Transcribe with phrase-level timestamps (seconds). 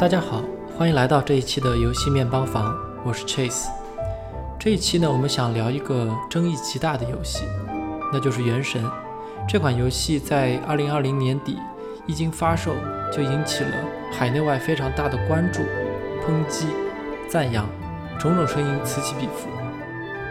[0.00, 0.42] 大家好，
[0.78, 2.74] 欢迎来到这一期的游戏面包房，
[3.04, 3.66] 我是 Chase。
[4.58, 7.44] 这一期呢，我们想聊一个争议极大的游戏，
[8.10, 8.82] 那就是《原神》
[9.46, 10.18] 这款游戏。
[10.18, 11.58] 在二零二零年底
[12.06, 12.72] 一经发售，
[13.12, 13.70] 就引起了
[14.10, 15.60] 海内外非常大的关注、
[16.24, 16.68] 抨击、
[17.28, 17.68] 赞扬，
[18.18, 19.50] 种种声音此起彼伏。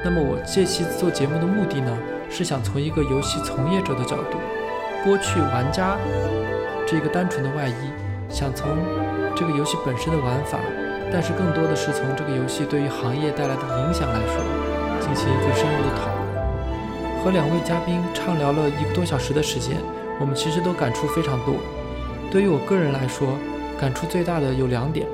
[0.03, 1.95] 那么我这期做节目的目的呢，
[2.27, 4.39] 是想从一个游戏从业者的角度，
[5.05, 5.95] 剥去玩家
[6.88, 8.75] 这个单纯的外衣，想从。
[9.35, 10.59] 这个游戏本身的玩法，
[11.11, 14.41] 但是更多的是从这个游戏对于行业带来的影响来说，
[14.99, 17.23] 进行一个深入的讨论。
[17.23, 19.77] 和两位嘉宾畅聊了一个多小时的时间，
[20.19, 21.55] 我们其实都感触非常多。
[22.31, 23.38] 对于我个人来说，
[23.80, 25.07] 感触最大的有两点。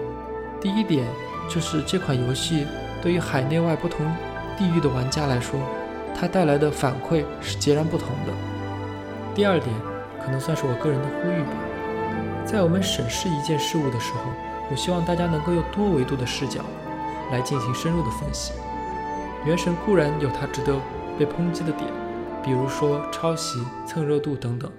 [0.59, 1.05] 第一点
[1.47, 2.65] 就是这款游戏
[3.01, 4.05] 对于海内外不同
[4.57, 5.59] 地域的玩家来说，
[6.13, 8.33] 它带来的反馈是截然不同的。
[9.33, 9.69] 第二点，
[10.23, 11.51] 可能算是我个人的呼吁吧。
[12.45, 14.31] 在我们审视一件事物的时候，
[14.69, 16.61] 我希望大家能够用多维度的视角
[17.31, 18.53] 来进行深入的分析。
[19.43, 20.79] 原神固然有它值得
[21.17, 21.91] 被抨击的点，
[22.43, 24.71] 比如说抄袭、蹭热度等等，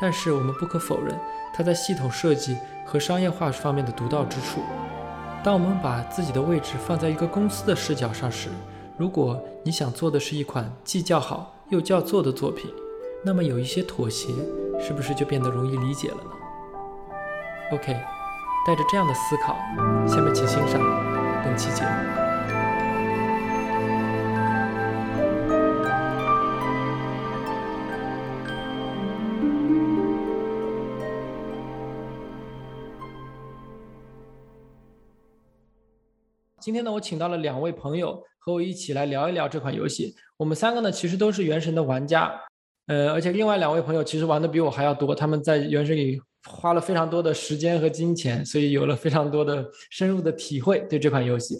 [0.00, 1.14] 但是我们不可否认
[1.54, 4.60] 它在系统设计和商业化方面的独到之处。
[5.42, 8.48] 当我们把自己的位置放在一个公司的视角上时，
[8.96, 12.70] 如果你想做的是一款既叫好又叫座的作品，
[13.22, 14.32] 那么有一些妥协，
[14.80, 16.30] 是不是就变得容易理解了呢
[17.72, 17.92] ？OK，
[18.66, 19.56] 带着这样的思考，
[20.06, 20.80] 下面请欣赏
[21.44, 21.88] 本期节目。
[36.60, 40.14] 今天呢，我请到了两位朋友和我一起来聊一聊这款游戏。
[40.36, 42.32] 我们三个呢，其实都是《原神》的玩家，
[42.86, 46.20] 呃，而且另外两位朋友其实玩的比我还要多，他们在《原神》里。
[46.46, 51.56] 花了非常多的时间和金钱，所以有了非常多的深入的体会对这款游戏。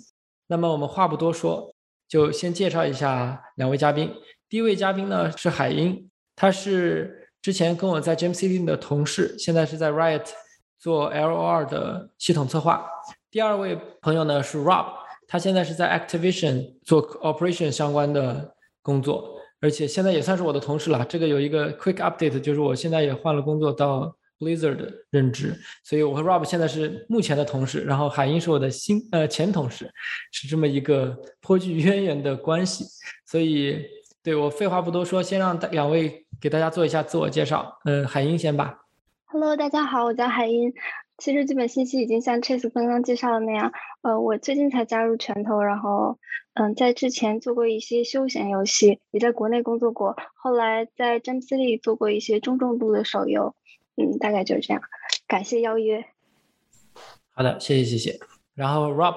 [0.46, 1.74] 那么我们话不多说，
[2.06, 4.12] 就先介绍一下两位嘉宾。
[4.48, 10.26] 第一位嘉宾呢是海英，他是之前跟我在 Jam City 的同事，现在是在 Riot
[10.78, 12.86] 做 LOR 的系统策划。
[13.30, 14.86] 第二位朋友呢是 Rob，
[15.26, 21.02] 他现在是在 Activision 做 Operation 相关的工作，而且现在也算是我的同事了。
[21.08, 24.14] 这个有一个 Quick Update，就是我现在也换了工作到。
[24.38, 29.90] Blizzard 的任职，所以我和 Rob 现在是目前的同事，然后海英是我的新呃前同事，
[30.32, 32.84] 是这么一个颇具渊源的关系。
[33.26, 33.80] 所以，
[34.22, 37.78] 对我废话不多说，先让两位给大家做一下自我介绍。
[37.84, 38.78] 嗯，海英先吧。
[39.26, 40.72] Hello，大家好，我叫海英。
[41.16, 43.72] 其实基本信息已经像 Chase 刚刚介绍的那样，
[44.02, 46.18] 呃，我最近才加入拳头，然后
[46.54, 53.54] 嗯，在之前做过一些休闲游戏，也在国内工作过，后来在 Jam City 做过一些中重度的手游。
[53.96, 54.82] 嗯，大概就是这样。
[55.26, 56.04] 感谢邀约。
[57.32, 58.18] 好的，谢谢谢谢。
[58.54, 59.16] 然后 Rob，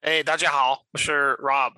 [0.00, 1.74] 哎，大家好，我是 Rob，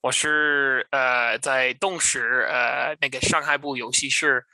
[0.00, 4.44] 我是呃在动视呃那个上海部游戏室，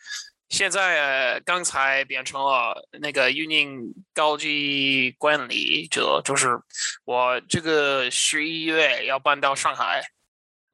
[0.49, 6.59] 现在呃刚才变成了那个运营高级管理者，就是
[7.05, 10.03] 我这个十一月要搬到上海。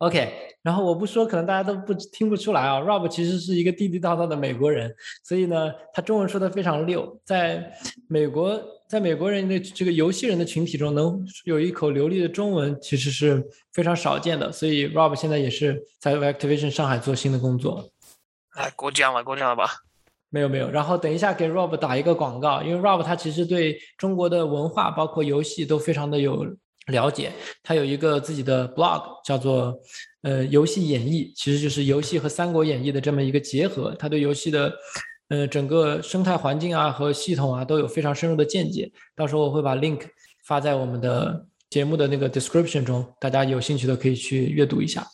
[0.03, 0.33] OK，
[0.63, 2.81] 然后我不说，可能大家都不听不出来啊。
[2.81, 4.93] Rob 其实是一个地地道道的美国人，
[5.23, 7.21] 所以呢，他中文说的非常溜。
[7.25, 7.73] 在
[8.09, 14.51] 美国，在美国人的这个游戏人的群体中，能有一口流利的中文，其实是非常少见的。
[14.51, 17.89] 所以 Rob 现在也是在 Activision 上海做新的工作。
[18.55, 19.67] 哎，过奖了，过奖了吧？
[20.31, 20.69] 没有没有。
[20.69, 26.45] 然后等一下给 Rob 打一个广告，因为 Rob 他其实对中国的文化，包括游戏都非常的有。
[26.89, 27.33] 了解，
[27.63, 29.79] 他有一个自己的 blog，叫做
[30.23, 33.95] 呃游戏演绎，其实就是游戏和三国演义的这么一个结合。
[33.99, 34.73] 他对游戏的
[35.29, 38.91] 呃整个生态环境啊和系统啊都有非常深入的见解。
[39.15, 40.01] 到时候我会把 link
[40.45, 45.07] 发在我们的节目的那个 description 中，大家有兴趣的可以去阅读一下。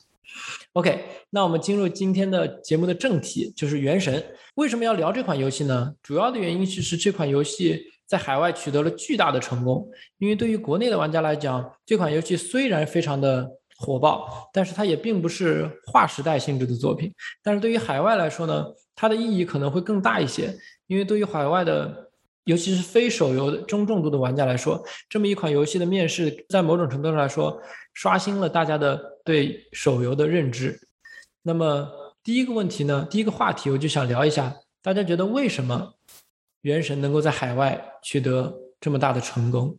[0.73, 4.19] OK，那我们进入今天的节目的正题，就是《原神》。
[4.55, 5.93] 为什么要聊这款游戏呢？
[6.03, 7.85] 主要的原因其实这款游戏。
[8.09, 13.47] 在海外取得了巨大的成功，因为对于国内的玩家来讲，这款游戏虽然非常的
[13.77, 17.13] 火爆，但是它也并不是划时代性质的作品。
[17.43, 18.65] 但是对于海外来说呢，
[18.97, 20.57] 它的意义可能会更大一些，
[20.87, 22.11] 因为对于海外的，
[22.45, 27.61] 尤其是非手游的中重度的玩家来说，这么一款游戏的面世，在某种程度上来说，
[27.93, 30.81] 刷新了大家的对手游的认知。
[31.43, 31.87] 那么
[32.25, 35.93] 第一个问题呢，第一个话题我就想聊一下，大家觉得为什么？
[36.63, 39.79] 原神能够在海外取得这么大的成功，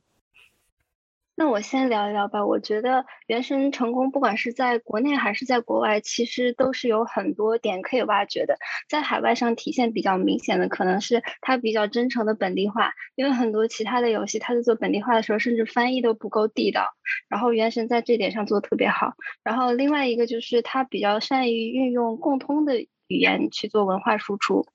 [1.36, 2.46] 那我先聊一聊吧。
[2.46, 2.90] 我觉得
[3.28, 8.58] 《原神》成功，不管是在国内还是在国外，其实都是有很多点可以挖掘的。
[8.90, 16.88] 在海外上体现比较明显的，可能是它比较真诚的本地化，因为很多其他的游戏，它在做本地化的时候，甚至翻译都不够地道。
[17.30, 19.14] 然后《原神》在这点上做的特别好。
[19.42, 24.66] 然后另外一个就是它比较善于运用共通的语言去做文化输出，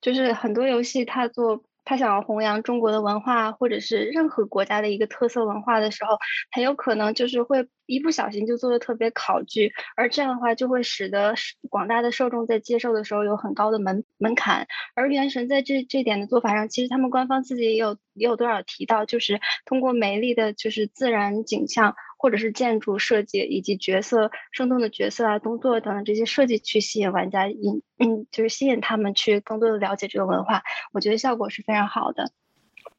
[0.00, 1.62] 就是很多游戏它做。
[1.84, 6.16] 他想要弘扬中国的文化，或者是任何国家的一个特色文化的时候，
[6.52, 11.34] 很有可能就是会一不小心就做的特别考据，而这样的话就会使得
[11.70, 14.68] 广大的受众在接受的时候有很高的门门槛。
[14.94, 21.96] 而原神在这这点的做法上，其实他们官方自己也有也有多少提到，就是通过美丽的就是自然景象。
[22.22, 32.30] 或者是建筑设计以及角色生动的角色啊、动作等等这些设计去吸引玩家，引嗯就是吸引他们去更多的了解这个文化，我觉得效果是非常好的。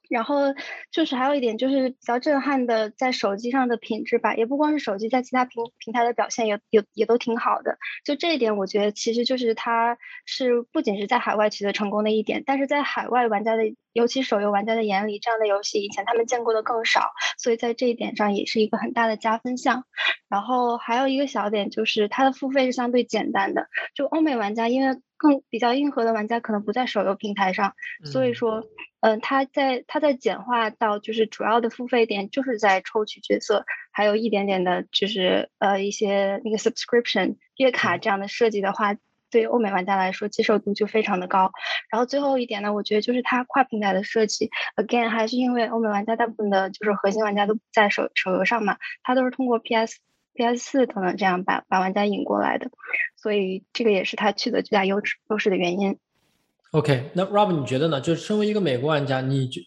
[0.09, 0.53] 然后
[0.91, 7.77] 就是还有一点就是比较震撼的，在手机上的品质吧，也不光是手机，在其他平平台的表现也也也都挺好的。
[8.05, 13.63] 就这一点，我觉得其实就是它是不仅是在海外取得成功的一点，但是在海外玩家的，
[13.93, 19.85] 尤其手游玩家的眼里，这样的游戏以前他们见过的更少，所以在这一点上也是一个很大的加分项。
[20.29, 24.99] 然后还有一个小点就是它的付费是相对简单的，就欧美玩家因为。
[25.23, 27.73] 更比较硬核的玩家可能不在手游平台上，
[28.03, 28.61] 所以说，
[28.99, 38.97] 嗯，他在他在简化到就是主要的付费点就是在抽取角色，还有一点点的就是呃一些那个 subscription 月卡这样的设计的话，
[39.31, 41.51] 对欧美玩家来说接受度就非常的高。
[41.89, 49.99] 然后最后一点呢，我觉得就是它跨平台的设计，again 还是因为欧美玩家大部分的就是核心玩家都不在手手游上嘛，它都是通过 PS。
[50.33, 52.69] PS 四可能这样把把玩家引过来的，
[53.15, 55.97] 所以这个也是他取得巨大优势优势的原因。
[56.71, 58.01] OK，那 Rob 你觉得呢？
[58.01, 59.61] 就是身为一个美国玩家，你就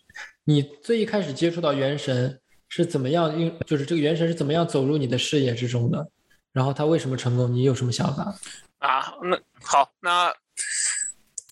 [0.45, 3.39] 你最一开始接触到原神是怎么样？
[3.39, 6.11] 因就是这个原神是怎么样走入你的视野之中的？
[6.53, 7.53] 然后他为什么成功？
[7.53, 8.35] 你有什么想法？
[8.79, 10.35] 啊，那好，那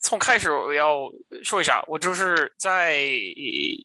[0.01, 1.09] 从开始我要
[1.43, 3.01] 说一下，我就是在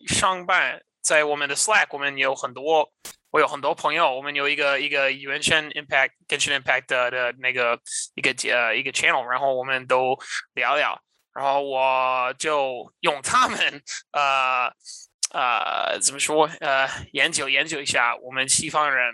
[0.08, 2.92] 上班，在我们的 Slack，我们有很多。
[3.31, 7.80] 我有很多朋友，我们有一个一个原神 Impact、原神 Impact 的的那个
[8.16, 10.18] 一个呃一个 channel，然后我们都
[10.56, 11.00] 聊聊，
[11.36, 14.66] 然后我就用他们呃
[15.31, 19.13] 呃怎么说呃研究研究一下我们西方人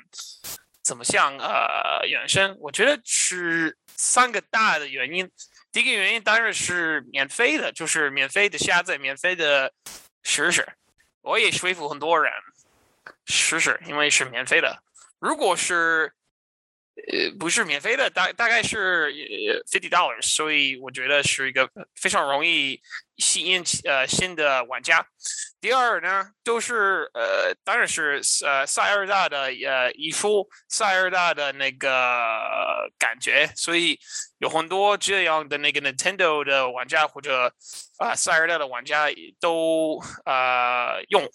[0.82, 2.56] 怎么像呃原生。
[2.62, 5.30] 我觉得是三个大的原因。
[5.74, 9.74] 第一个原因当然是免费的，就是免费的下载，免费的
[10.24, 10.66] 试试。
[11.26, 12.32] 我也说服很多人。
[13.26, 14.82] 试试，因为是免费的。
[15.20, 16.14] 如果是
[16.96, 19.12] 呃不是免费的，大大概是
[19.70, 22.82] fifty dollars，所以我觉得是一个非常容易
[23.18, 25.06] 吸引呃新的玩家。
[25.60, 31.90] 第二呢，就是呃当然是呃塞尔达的呃艺术，塞尔达的那个
[32.98, 34.00] 感觉，所以
[34.38, 37.54] 有很多这样的那个 Nintendo 的玩家或者
[37.98, 39.08] 啊塞尔达的玩家
[39.40, 41.30] 都呃用。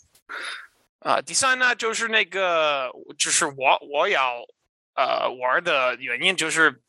[1.00, 4.36] 啊，第三呢，就是那个，就是我我要
[5.00, 6.82] 呃玩的原因，就是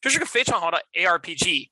[0.00, 1.70] 这是个非常好的 ARPG。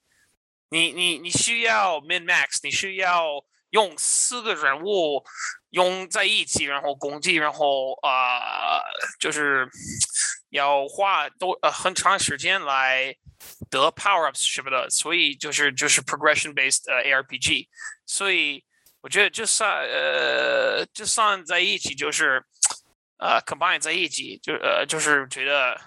[0.71, 5.25] 你你你需要 min max，你需要用四个人物
[5.71, 8.81] 用在一起，然后攻击，然后啊，
[9.21, 9.69] 就是
[10.51, 13.15] 要花多呃很长时间来
[13.71, 17.69] 得 power ups 什么的，所以就是就是 progression based 呃 ARPG，
[18.07, 18.65] 所以。
[19.05, 22.43] 我觉得就算呃，就算在一起，就是
[23.19, 25.81] 呃，combine 在一起，就呃，就是觉得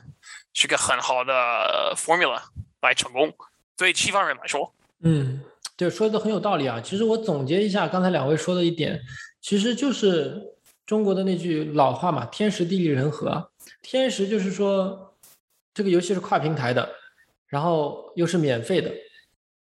[0.54, 2.42] 是个很好的 formula
[2.82, 3.34] 来成功。
[3.76, 5.42] 对西方人来说，嗯，
[5.76, 6.82] 对，说的很有道理啊。
[6.82, 9.00] 其实我总结一下刚才两位说的一点，
[9.40, 10.42] 其实就是
[10.86, 13.52] 中国的那句老话嘛，“天时地利人和”。
[13.84, 15.16] 天时就是说
[15.74, 16.90] 这个游戏是跨平台的，
[17.46, 18.92] 然后又是免费的。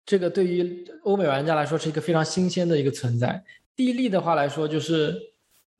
[0.06, 3.44] 这个对于欧美玩家来说是一个非常新鲜的一个存在。
[3.76, 5.29] 地利的话来说，就是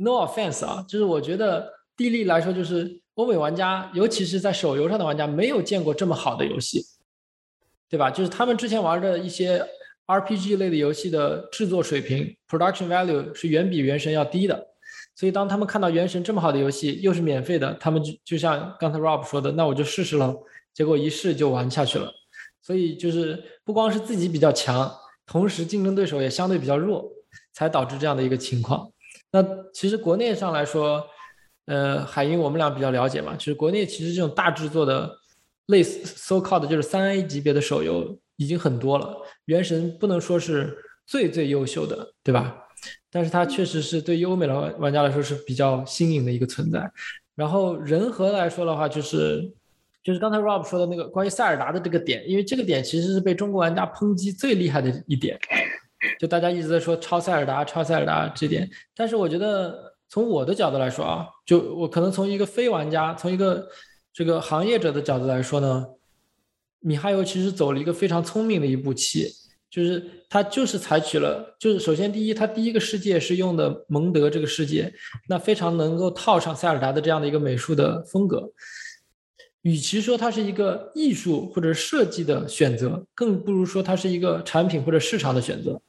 [0.01, 6.83] no offense 啊，就是我觉得地利来说，就是欧美玩家，尤其是在手游上的玩家，没有见过这么好的游戏，
[7.89, 8.11] 对吧？
[8.11, 9.63] 就是他们之前玩的一些
[10.07, 14.69] RPG 类的游戏的制作水平 （production value） 是远比原神要低的。
[15.15, 20.35] 所以当他们看到原神这么好的游戏，又是免费的，他们就就像刚才 Rob 说的，那我就试试了。
[20.73, 22.11] 结果一试就玩下去了。
[22.63, 24.91] 所以就是不光是自己比较强，
[25.27, 27.13] 同时竞争对手也相对比较弱，
[27.53, 28.91] 才导致这样的一个情况。
[29.33, 31.05] 那其实国内上来说，
[31.67, 35.11] 呃，海英我们俩比较了解嘛，其实国内其实这种大制作的
[35.67, 39.17] 类似 so called 就是三 A 级别的手游已经很多了。
[39.45, 42.57] 原神不能说是最最优秀的，对吧？
[43.11, 46.91] 但是它确实是对于欧美的玩家来说是比较新颖的一个存在。
[47.35, 49.51] 然后人和来说的话，就是
[50.03, 55.39] 就是刚才 Rob 说的那个关于塞尔达的这个点，因为这个点其实是被中国玩家抨击最厉害的一点，
[56.19, 58.69] 就大家一直在说超塞尔达、超塞尔达这点。
[58.95, 63.69] 但是我觉得从我的角度来说啊，就我可能从一个非玩家，从一个
[64.13, 65.87] 这个行业者的角度来说呢，
[66.81, 69.29] 米哈游其实走了一个非常聪明的一步棋。
[69.71, 74.93] 就是他就是采取了，就是首先第一，他第一个世界是用的蒙德这个世界，
[75.29, 78.51] 那非常能够套上塞尔达的这样的一个美术的风格。
[79.63, 85.81] 与其说它是一个艺术或者设计的选择，更不如说它是一个产品或者市场的选择。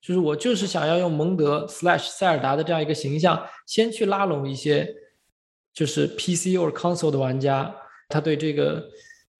[0.00, 4.88] 就是我就是想要用蒙德 slash 塞尔达的这样一个形象，先去拉拢一些
[5.72, 7.74] 就是 PC 或者 console 的玩家，
[8.08, 8.88] 他对这个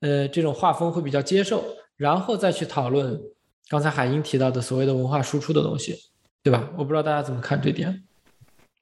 [0.00, 1.64] 呃这种画风会比较接受，
[1.96, 3.20] 然后再去讨论。
[3.68, 5.94] 刚才海英提到的所谓的文化输出的东西，
[6.42, 6.68] 对吧？
[6.76, 8.02] 我不知道大家怎么看这点。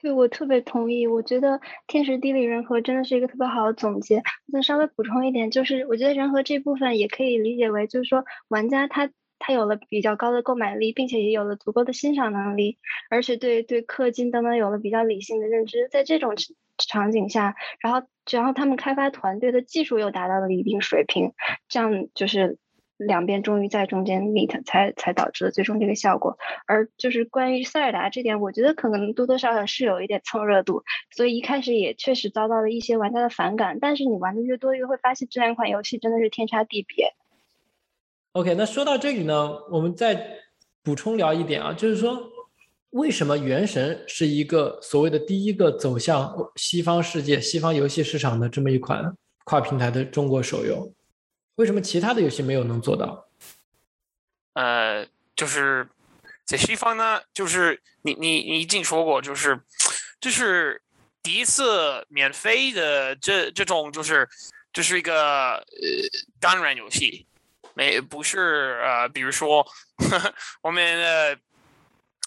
[0.01, 1.07] 对，我特别同意。
[1.07, 4.23] 我觉得天时地利人和真的是一个特别好的总结。
[4.51, 12.79] 再稍微补充一点，就是我觉得人和这部分也可以理解为，就是说玩家他他有了比较高的购买力，并且也有了足够的欣赏能力，
[13.11, 15.89] 而且对对氪金等等有了比较理性的认知。
[15.91, 16.35] 在这种
[16.77, 21.33] 场景下，然后然后他们开发团队的技术又达到了一定水平，
[21.69, 22.59] 这样就是。
[23.01, 26.37] 两边终于在中间 meet，才才导致了最终这个效果。
[26.67, 33.79] 而就是关于塞尔达这点，我觉得可能多多少少是有一点蹭热度，所以一开始也确实遭到了一些玩家的反感。
[33.81, 37.15] 但是你玩的越多，越会发现这两款游戏真的是天差地别。
[38.33, 40.39] OK，那说到这里呢，我们再
[40.83, 42.31] 补充聊一点啊，就是说
[42.91, 50.93] 为什么《原神》是一个所谓的第一个走向西方世界、西方游戏市场的这么一款跨平台的中国手游？
[51.57, 53.29] 为什么其他的游戏没有能做到？
[54.55, 55.07] 呃，
[55.37, 55.89] 就是
[56.45, 59.61] 在西方呢，就是你你你已经说过，就是
[60.21, 60.81] 就是
[61.23, 64.29] 第一次免费的这这种，就是
[64.73, 65.63] 这是一个呃
[66.41, 67.27] 单人游戏，
[67.79, 69.65] 没不是呃，比如说
[70.63, 71.39] 我们的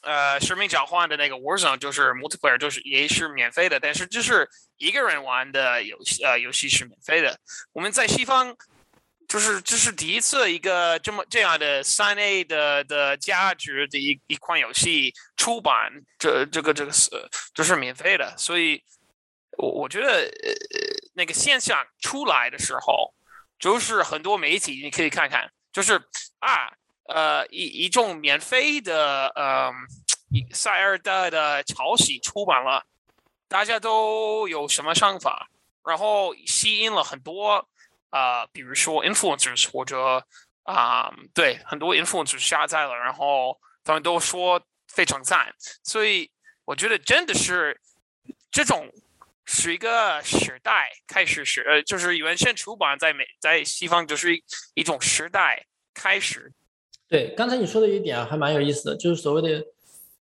[0.03, 7.37] 呃使命召唤的那个 Warzone，就是 multiplayer，就是也是免费的，但是就是一个人玩的游戏呃游戏是免费的。
[7.73, 8.55] 我们在西方。
[9.27, 15.89] 就是这是第一次一个这么这样的三 A 的的价值的一一款游戏出版，
[16.19, 17.09] 这这个这个是
[17.53, 18.83] 就是免费的，所以
[19.57, 20.51] 我我觉得呃
[21.13, 23.13] 那个现象出来的时候，
[23.61, 25.93] 就是很多媒体你可以看看，就是
[26.39, 26.73] 啊
[27.07, 29.71] 呃一一种免费的呃
[30.51, 32.83] 塞尔达的抄袭出版了，
[33.47, 35.47] 大家都有什么想法，
[35.85, 37.65] 然后吸引了很多。
[38.13, 40.21] 啊，比如说 influencers 或者
[40.63, 46.29] 啊，对，很多 influencers 下载了，然后他们都说非常赞，所以
[46.65, 47.79] 我觉得真的是
[48.51, 48.91] 这种
[49.53, 54.29] 是一个时代开始是呃，就是原先出版在美在西方就是
[54.75, 56.53] 一种时代开始。
[57.09, 59.61] 对，刚才你说的一点啊，还蛮有意思的，就是所谓的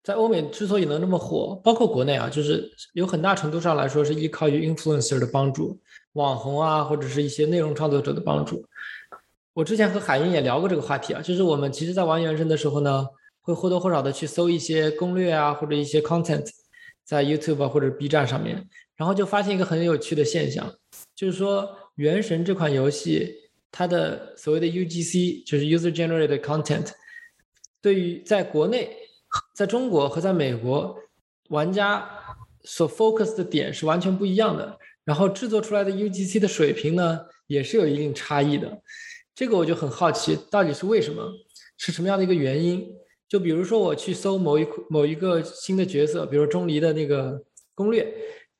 [0.01, 5.77] 在欧美之所以能这么火，包括国内啊，就是有很大程度上来说是依靠于 influencer 的帮助。
[6.13, 8.65] 网红啊，或者是一些内容创作者的帮助。
[9.53, 13.05] 我之前和海英也聊过这个话题啊，就是我们其实在玩原神的时候呢，
[13.41, 16.49] 会或多或少的去搜一些攻略啊，或者一些 content，
[17.03, 18.65] 在 YouTube 或者 B 站上面，
[18.99, 20.75] 然后就发现一个很有趣的现象，
[21.15, 21.65] 就是说
[21.95, 23.33] 原神这款游戏
[23.71, 26.91] 它的所谓的 UGC，就是 User Generated Content，
[27.81, 28.89] 对于在国内、
[29.55, 30.97] 在中国和在美国
[31.47, 32.09] 玩家
[32.65, 34.77] 所 focus 的点是完全不一样的。
[35.05, 38.81] 然后制作出来的 UGC 的水平呢，也是有一定差异的。
[39.33, 41.23] 这个我就很好奇，到底是为什么？
[41.77, 42.85] 是什么样的一个原因？
[43.29, 47.41] 就比如说我去搜某一某一个新的角色，比如钟离的那个
[47.73, 48.05] 攻略，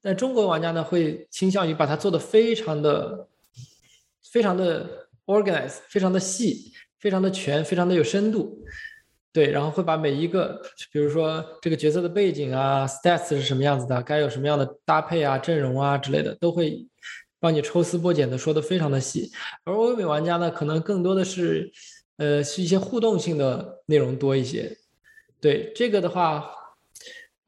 [0.01, 3.27] 但中国玩家呢会倾向于把它做的非常的、
[4.31, 8.63] 非常的 organized，非常的细，非常的全，非常的有深度。
[9.31, 10.59] 对，然后会把每一个，
[10.91, 16.87] 比如说这个角色的背景啊，stats 是什么样子的，该有什么样的搭配啊、阵容啊之类的，都会
[17.39, 19.31] 帮你抽丝剥茧的说的非常的细。
[19.63, 21.71] 而欧美玩家呢，可能更多的是，
[22.17, 24.75] 呃，是一些互动性的内容多一些。
[25.39, 26.49] 对这个的话，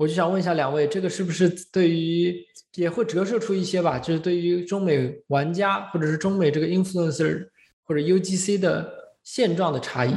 [0.02, 2.44] 我就想问一下两位，这个是不是对于
[2.74, 4.00] 也会折射出一些吧？
[4.00, 7.50] 就是对于中美玩家或者是中美这个 influencer
[7.84, 8.92] 或者 UGC 的
[9.22, 10.16] 现状的差异？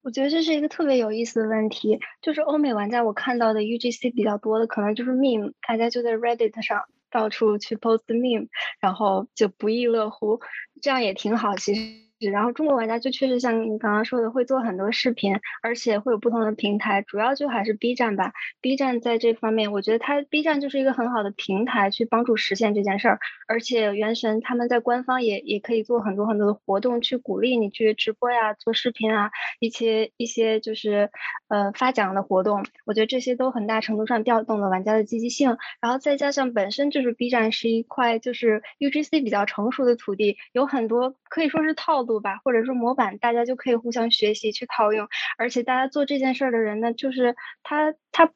[0.00, 8.48] 我觉得这是一个特别有意思的问题，就是欧美玩家我看到的 UGC 比较多的，可能就是 meme，大家就在 Reddit 上到处去 post meme，
[8.80, 10.40] 然后就不亦乐乎，
[10.80, 11.56] 这样也挺好。
[11.56, 11.82] 其实
[12.30, 18.32] 然后中国玩家就确实像你刚刚说的，会做很多视频，而且会有不同的平台，主要就还是 B 站吧。
[18.60, 23.18] B 站在这方面，我觉得它 B 站就是一个很好的平台，去帮助实现这件事儿。
[23.48, 31.10] 而且原神他们在官方也也可以做很多很多的活动，去鼓励你去直播呀、做视频啊，一些一些就是
[31.48, 32.64] 呃发奖的活动。
[32.86, 35.56] 我觉得这些都很大程度上调动了玩家的积极性。
[35.80, 45.08] 然后再加上本身就是 B 站是一块就是 UGC 比较成熟的土地，有很多可以说是套路吧，或者说模板，大家就可以互相学习去套用。
[45.38, 48.32] 而且大家做这件事儿的人呢，就是他他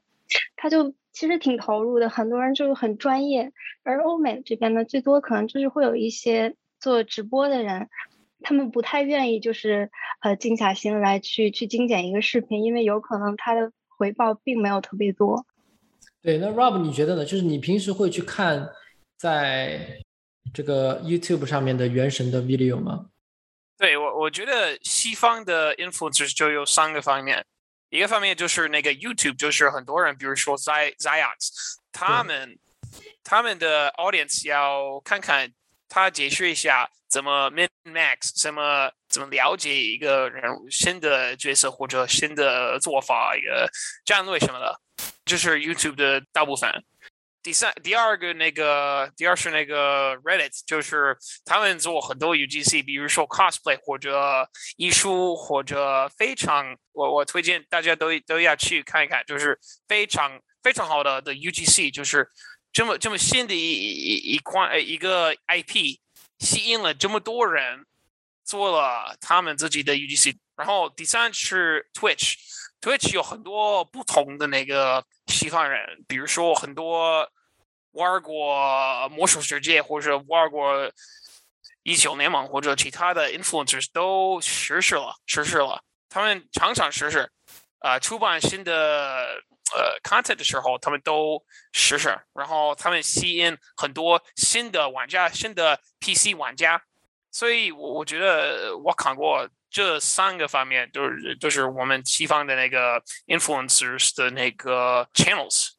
[0.57, 3.53] 他就其实挺投入的，很多人就是很专业。
[3.83, 7.89] 而欧美这边呢，最多可能就是会有一些做直播的人，
[8.43, 9.91] 他们不太愿意就是
[10.21, 15.47] 呃静下心来去去精简一个视频，因为有可能他的回报并没有特别多。
[16.23, 17.25] 对，那 Rob 你觉得呢？
[17.25, 18.69] 就是你平时会去看
[19.17, 20.01] 在
[20.53, 23.07] 这个 YouTube 上面的原神的 video 吗？
[23.79, 27.45] 对我，我觉得西方的 influencers 就有三个方面，
[27.91, 32.59] 一个方面就是那个 YouTube，就是很多人，比如说 Z Ziox，他们
[33.23, 35.53] 他们的 audience 要看看
[35.89, 43.71] 他解释一下怎么 min max，怎么怎么了解一个人新的角色或者新的做法，一个
[44.05, 44.81] 战略什么的，
[45.27, 46.71] 就是 YouTube 的大部分。
[47.47, 62.29] 第三、第二个那个，第二是那个 Reddit，就是他们做很多 UGC，比如说 cosplay 或者艺术或者非常，我我推荐大家都都要去看一看，就是非常非常好的的 UGC，就是
[62.73, 66.01] 这么这么新的一一一块一个 IP，
[66.41, 67.87] 吸引了这么多人
[68.45, 70.37] 做了他们自己的 UGC。
[70.57, 72.35] 然后第三是 Twitch
[72.87, 77.29] Twitch 有很多不同的那个西方人，比如说很多。
[77.93, 80.93] 玩过魔兽世界或者玩过
[81.83, 85.83] 一九联盟或者其他的 influencers 都实施了，实施了。
[86.11, 87.27] 他们常常实施，
[87.79, 89.41] 呃，出版新的
[89.75, 92.15] 呃 content 的时候，他们都实施。
[92.35, 96.83] 然后他们吸引很多新的玩家，新的 PC 玩家。
[97.33, 105.73] 所以，我我觉得我看过这三个方面，就是就是我们西方的那个 influencers 的那个 channels。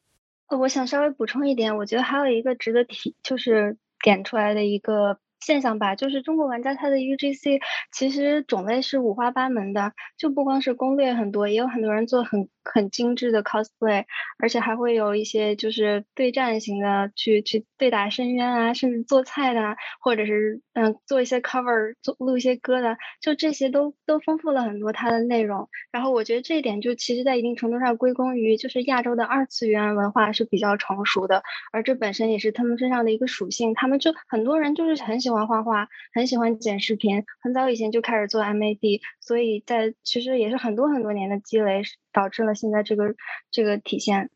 [0.46, 5.18] 呃，我想稍微补充一点，我觉得还有一个值得提，就是点出来的一个。
[5.40, 7.60] 现象吧，就是中国玩家他的 UGC
[7.92, 14.04] 其实种类是五花八门的，就不光是攻略很多，也有很多人做很很精致的 cosplay，
[14.38, 25.68] 而且还会有一些就是对战型的，去去对打深渊啊，甚至做菜的，或者是嗯做一些 cover，做录一些歌的，就这些都都丰富了很多它的内容。
[25.92, 35.27] 然后我觉得这一点就其实在一定程度上归功于就是亚洲的二次元文化是比较成熟的，而这本身也是他们身上的一个属性，他们就很多人就是很喜。
[35.28, 41.82] 喜欢画画，很喜欢剪视频，很早以前就开始做 MAD，所以在其实也是很多很多年的积累，
[42.14, 43.14] 导致了现在这个
[43.50, 44.30] 这个体现。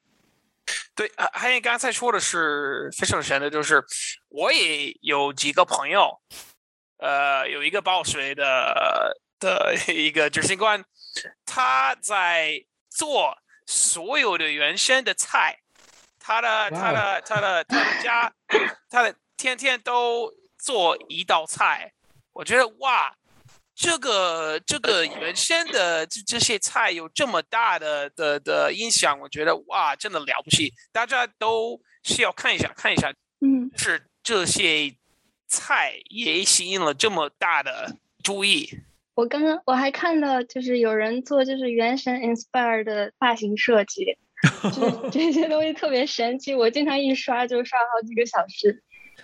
[0.95, 3.83] 对，还有刚才说的是非常神的，就是
[4.29, 6.21] 我也有几个朋友，
[6.99, 10.85] 呃，有一个报水的的一个执行官，
[11.47, 15.57] 他在做所有的原生的菜，
[16.21, 18.35] 他的他的他的他的家，
[18.91, 20.31] 他的天天都。
[20.63, 21.93] 做一道菜，
[22.33, 23.13] 我觉得哇，
[23.75, 34.95] 这个这个原先的这这些菜有这么大的的的影响，我觉得哇，真的了不起，大家都需要看一下看一下，嗯，是这些
[35.49, 38.71] 菜也吸引了这么大的注意。
[39.15, 44.17] 我刚刚我还看到，就是有人做就是原神 inspire 的发型设计，
[44.63, 48.81] 就是 这些东西特别神奇，我经常一刷就刷好几个小时。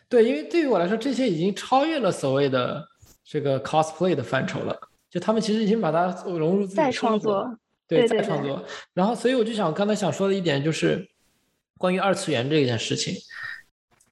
[0.08, 2.82] 对，因为对于我来说，这些已经超越了所谓的
[3.24, 4.74] 这个 cosplay 的范畴了。
[5.10, 7.46] 就他们其实已经把它融入自己再创作，
[7.86, 8.62] 对，再创作。
[8.92, 11.08] 然后，所以我就想刚才想说的一点就是，
[11.78, 13.14] 关于二次元这件事情。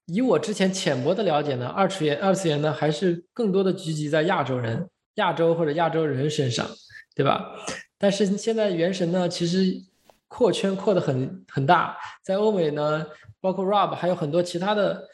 [0.06, 6.66] 以我之前浅薄的了解呢，二次元二次元呢还是更多的聚集在亚洲人、亚洲或者亚洲人身上，
[7.14, 7.56] 对吧？
[7.98, 9.74] 但是现在原神呢，其实
[10.28, 13.06] 扩圈扩的很很大，在欧美呢，
[13.40, 15.08] 包括 Rob 还有很多其他的。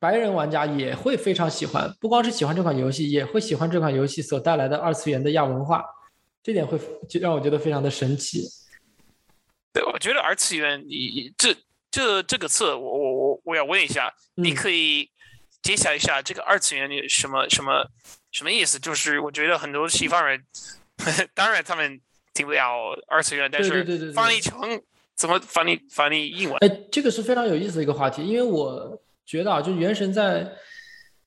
[0.00, 5.84] 白人玩家也会非常喜欢，不光是喜欢这款游戏，也会喜欢这款游戏所带来的二次元的亚文化，
[6.42, 8.48] 这点会就让我觉得非常的神奇。
[9.74, 11.54] 对，我觉得二次元，你这
[11.90, 15.10] 这这个词，我我我我要问一下，你可以
[15.62, 17.86] 揭晓一下这个二次元的什么什么
[18.32, 18.78] 什么意思？
[18.78, 20.42] 就是我觉得很多西方人，
[21.34, 22.00] 当然他们
[22.32, 24.80] 听不了二次元，但是翻译成
[25.14, 26.56] 怎么翻译翻译英文？
[26.60, 28.98] 哎，这个是非常有意思的一个话题，因为我。
[29.30, 30.50] 觉得啊，就原神在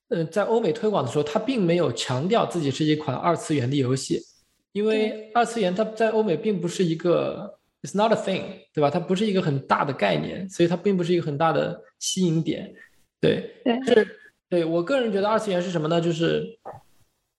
[0.09, 4.19] 呃，在欧美推广的时候，它并没有强调自己是一款二次元的游戏，
[4.73, 8.89] 因为二次元它在欧美并不是一个，it's not a thing，对吧？
[8.89, 12.75] 它不是一个很大的概念，所以它并不是一个很大的吸引点。
[13.21, 13.55] 对，
[13.87, 14.05] 是，
[14.49, 16.01] 对我个人觉得二次元是什么呢？
[16.01, 16.59] 就是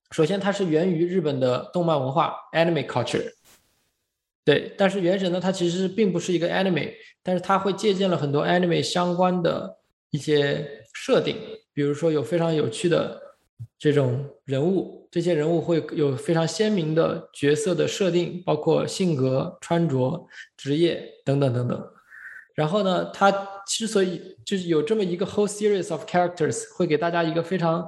[0.09, 3.31] 首先它是源于日本的动漫文化 （anime culture）。
[4.43, 6.91] 对，但是《原神》呢，它其实并不是一个 anime，
[7.23, 9.77] 但是它会借鉴了很多 anime 相关的
[10.15, 11.35] 一些设定，
[11.73, 13.21] 比如说有非常有趣的
[13.77, 20.25] 这种人物，这些人物会有非常鲜明的角色的设定，包括性格、穿着、
[20.55, 21.87] 职业等等等等。
[22.53, 23.31] 然后呢，它
[23.67, 27.87] 之所以就是有这么一个 whole series of characters，会给大家一个非常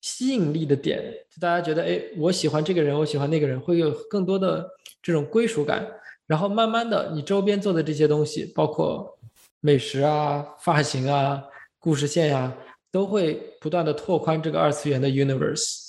[0.00, 4.68] 吸引力的点，就大家觉得，哎，我喜欢这个人，我喜欢那个人，会有更多的。
[5.02, 5.88] 这种归属感，
[6.26, 9.18] 然后慢慢的，你周边做的这些东西，包括
[9.60, 11.42] 美食啊、发型啊、
[11.80, 12.54] 故事线呀，
[12.92, 15.88] 都会不断的拓宽这个二次元的 universe。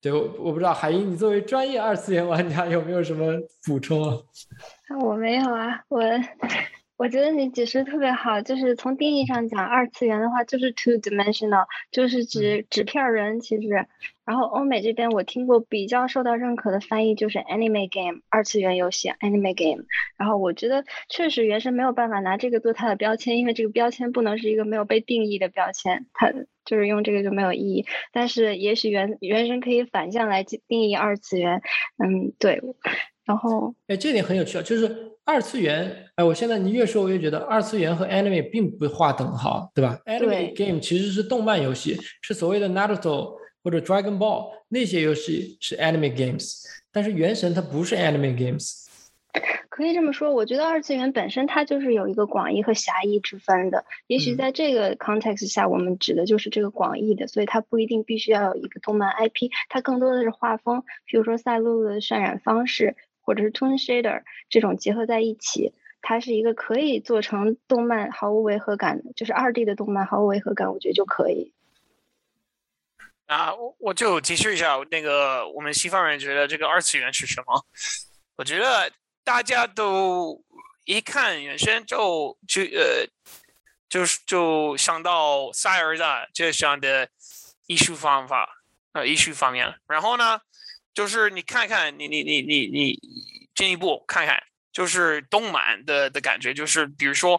[0.00, 3.32] 对，我我不知道海英，你作为专业二次元玩家，有没有什么
[3.64, 4.18] 补充啊？
[5.00, 6.02] 我没有啊，我。
[6.98, 13.38] 我觉得你解释特别好，就是从定义上讲，二次元的话就是 two dimensional，就是指纸片人。
[13.38, 13.68] 其实，
[14.24, 19.84] 然后欧美这边我听过比较受到认可的翻译就是 anime game，二次元游戏 anime game。
[20.16, 26.34] 然后我觉得确实原神没有办法拿这个做它的标签，因为这个标签不能是一个没有被定义的标签，它
[26.68, 27.86] 就是用这个就没有意义。
[28.12, 31.62] 但是也许原原神可以反向来定义二次元，
[31.96, 32.60] 嗯，对。
[33.24, 48.87] 然后，哎，这点很有趣啊，就是二次元，哎，我现在你越说，我越觉得二次元和 anime 并不划等号，对吧？anime game 其实是动漫游戏，是所谓的 Naruto 或者 Dragon Ball 那些游戏是 anime games，但是原神它不是 anime games。
[49.68, 53.84] 可以这么说，我觉得二次元本身它就是有一个广义和狭义之分的。
[54.06, 62.96] 也许在这个 context 下，我们指的就是这个广义的，所以它不一定必须要有一个动漫 IP，它更多的是画风，比如说赛璐璐的渲染方式。
[63.20, 71.52] 或者是 Toon Shader 这种结合在一起，它是一个可以做成动漫毫无违和感的，就是二 D 的动漫毫无违和感，我觉得就可以。
[73.26, 77.62] 啊，我我就解释一下，那个我们西方人觉得这个二次元是什么？
[78.36, 78.90] 我觉得
[79.28, 80.42] 大家都
[80.86, 83.06] 一看原先就就呃，
[83.86, 87.10] 就是就想到塞尔达这样的
[87.66, 88.62] 艺术方法
[88.94, 90.40] 呃艺术方面，然后呢？
[90.94, 92.98] 就是你看看，你你你你你
[93.54, 97.38] 进一步看看，就是动漫的的感觉，就是比如说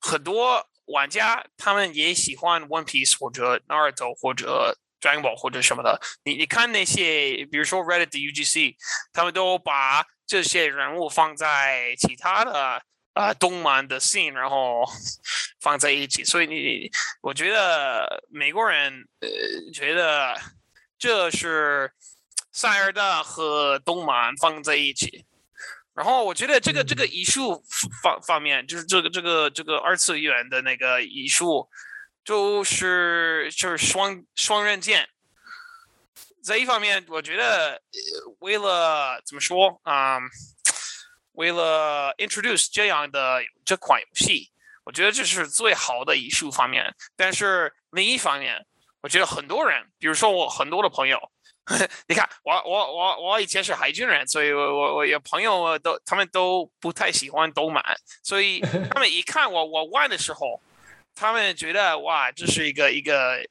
[0.00, 6.00] 很多玩家他们也喜欢 One Piece 或者 Naruto 或者 Dragon Ball 或者什么的。
[6.22, 8.76] 你你看那些，比如说 Reddit 的 UGC，
[9.12, 12.82] 他们都把这些人物放在其他的
[13.14, 14.84] 呃动漫的 scene，然后
[15.60, 16.24] 放在一起。
[16.24, 16.90] 所以你
[17.22, 19.28] 我觉得美国人呃
[19.72, 20.40] 觉得
[20.98, 21.92] 这是。
[22.52, 25.26] 塞尔达和动漫放在一起，
[25.94, 27.62] 然后我觉得这个这个艺术
[28.02, 31.68] 方方面，就是这个这个这个二次元的那个艺术，
[32.24, 35.06] 就是就是双双刃剑。
[36.46, 37.82] 在一方面，我觉得
[38.38, 40.16] 为了怎么说啊，
[41.32, 44.52] 为了 introduce 这样的这款游戏，
[44.84, 46.94] 我觉得这是最好的艺术方面。
[47.16, 48.64] 但是另一方面，
[49.00, 51.18] 我觉得很多人，比如说我很多的朋友。
[52.06, 57.82] 你看，我我我我以前是海军人，所以我我我有朋友都他们都不太喜欢动漫，
[58.22, 60.62] 所以他们一看我我玩的时候，
[61.12, 63.44] 他们觉得哇，这是一个一个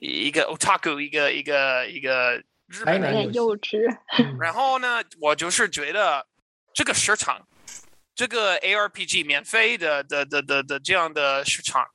[0.00, 3.86] 一个 otaku，一个一个一个日本人幼稚。
[4.40, 6.26] 然后呢，我就是觉得
[6.72, 7.46] 这个市场，
[8.14, 11.86] 这个 ARPG 免费的的的的的这样的市场。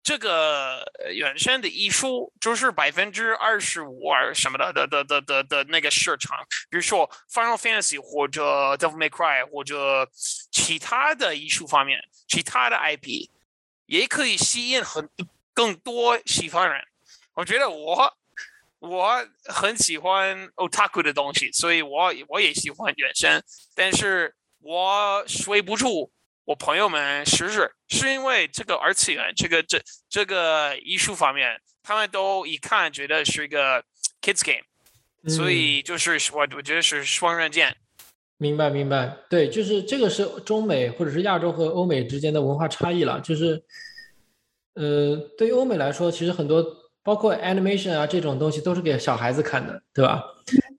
[0.00, 6.38] 这个原生的艺术就是百分之二十五啊什么的的的的的的那个市场，
[6.70, 8.42] 比如说 Final Fantasy 或者
[8.76, 10.08] Devil May Cry 或者
[10.50, 13.28] 其他的艺术方面，其他的 IP
[13.84, 15.10] 也可以吸引很
[15.52, 16.82] 更多西方人。
[17.38, 18.12] 我觉得我
[18.80, 23.40] 我很喜欢 Otaku 的东西，所以我我也喜欢原声，
[23.76, 26.10] 但是我睡不住。
[26.44, 33.84] 我朋友们试试，是因为这个二次元，这个这这个艺术方面，他们都一看觉得是一个
[34.20, 34.64] kids game，
[35.32, 37.76] 所以就是我我觉得是双刃剑。
[38.38, 43.20] 明白明白，对，就是这个是中美或者是亚洲和欧美之间的文化差异了。
[43.20, 43.62] 就是，
[44.74, 46.64] 呃，对于欧美来说，其实很多
[47.02, 50.22] 包括 animation 啊这种东西都是给小孩子看的，对吧？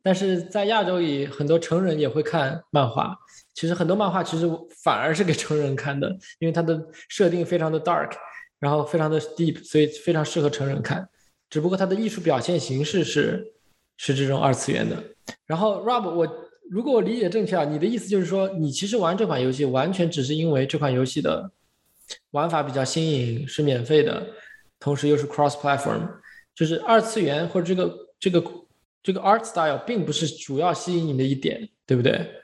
[0.01, 3.15] 但是在亚洲里，很多成人也会看漫画。
[3.53, 4.49] 其实很多漫画其实
[4.83, 8.11] 反而是给成人看的，因为它的设定非常的 dark，
[8.59, 11.07] 然后非常的 deep，所以非常适合成人看。
[11.49, 13.45] 只不过它的艺术表现形式是
[13.97, 14.95] 是这种二次元的。
[15.45, 16.27] 然后 Rob，我
[16.69, 21.51] 如果我理解正确啊，你的意思就是说，你其实玩这款游戏完全只是因为这款游戏的
[22.31, 24.25] 玩法比较新颖，是免费的，
[24.79, 26.09] 同时又是 cross platform，
[26.55, 28.43] 就是二次元或者这个这个
[29.03, 32.35] 这个 art style 并不是主要吸引你的一点，对不对？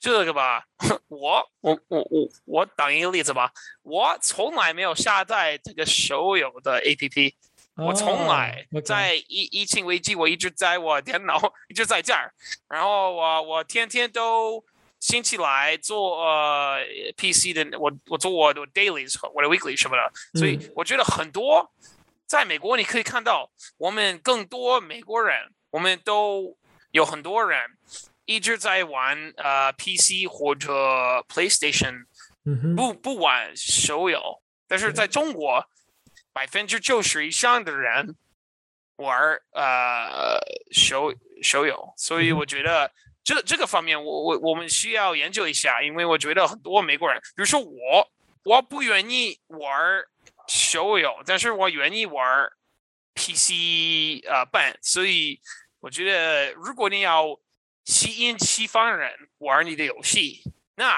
[0.00, 0.64] 这个吧，
[1.08, 3.50] 我我我我我打一个例子吧，
[3.82, 7.34] 我从来没有下载这个手游的 APP，
[7.74, 12.32] 我从来在疫疫情危机，我一直在我电脑 一直在这儿，
[12.68, 14.64] 然后我我天天都
[15.00, 16.78] 兴起来做呃
[17.16, 21.72] PC 的，我我做我的 dailies 和我的 weekly 什么的，所以我觉得很多
[22.26, 26.56] 在美国你可以看到，我们更多美国人，我们都
[26.90, 27.76] 有很多人。
[28.30, 30.70] 一直在玩呃 PC 或者
[31.30, 32.04] PlayStation，
[32.76, 35.64] 不不玩手游，但是在中国，
[36.30, 38.14] 百分之九十以上的人
[38.96, 39.18] 玩
[39.52, 40.38] 呃
[40.70, 42.92] 手手游，所以我觉得
[43.34, 48.10] 这这个方面我我我们需要研究一下，因为我觉得很多美国人，比如说我，
[48.44, 49.68] 我不愿意玩
[50.48, 52.48] 手游，但是我愿意玩
[53.14, 55.38] PC 呃版，所以
[55.80, 57.38] 我觉得如果你要。
[57.88, 60.42] 吸引西方人玩你的游戏，
[60.74, 60.92] 那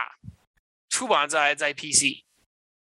[0.88, 2.26] 出版在在 PC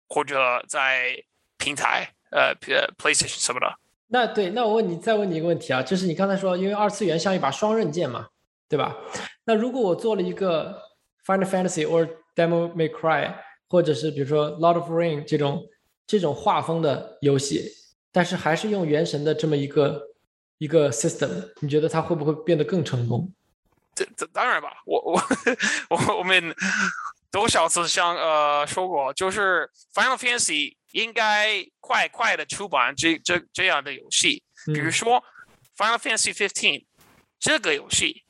[0.08, 1.24] 或者在
[1.56, 2.54] 平台，呃
[2.96, 3.76] ，PlayStation 什么的。
[4.06, 8.28] 那对，那我问你，再问你一个问题啊，就是你刚才说，因为二次元像一把双刃剑嘛，
[8.68, 8.96] 对吧？
[9.44, 10.80] 那如果我做了一个
[11.24, 12.04] Final Fantasy 或
[12.34, 13.34] Devil May Cry，
[13.68, 15.66] 或者是比如说 Lord of Ring 这种
[16.06, 17.70] 这种画风的游戏，
[18.12, 20.02] 但是还是用原神的这么一个
[20.58, 23.32] 一个 system，你觉得它会不会变得更成功？
[23.94, 25.22] 这这当然吧，我我
[25.90, 26.54] 我我们
[27.30, 35.22] 多少次像呃说过，就是 Final Fantasy 应该快快的出版这这这样的游戏，比如说
[35.76, 36.84] Final Fantasy Fifteen
[37.40, 38.24] 这个游戏，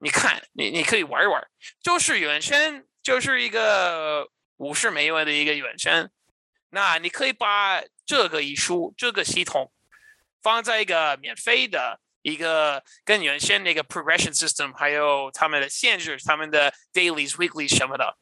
[0.00, 1.46] 你看你你可以玩一玩，
[1.82, 6.10] 就是原生，就是一个五十美元的一个原生，
[6.70, 9.72] 那你可以把这个艺术这个系统
[10.42, 12.00] 放在一个免费的。
[12.26, 18.16] 一个跟原先那个 progression system，还有他们的限制，他们的 dailies、weekly 什么的。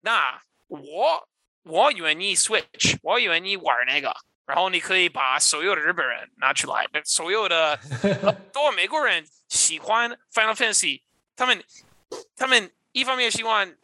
[0.00, 1.28] 那我
[1.64, 4.16] 我愿意 switch，我愿意玩那个。
[4.46, 7.78] 然后你可以把所有的日本人拿出来，所有的
[8.52, 11.02] 多美国人喜欢 Final Fantasy，
[11.36, 11.64] 他们
[12.36, 13.76] 他们一方面喜欢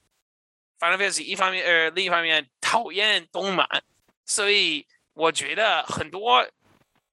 [0.78, 3.66] Final Fantasy，一方面呃另一方面讨厌动漫，
[4.24, 6.48] 所以我觉得很多。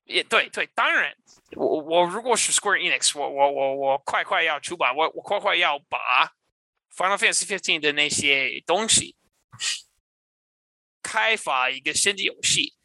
[0.08, 1.18] 也对对，当然，
[1.56, 6.32] 我我如果是 Square Enix，我我我我快快要出版，我我快快要把
[6.96, 9.16] Final Fantasy Fifteen 的那些东西
[11.02, 12.76] 开发一个新的游戏，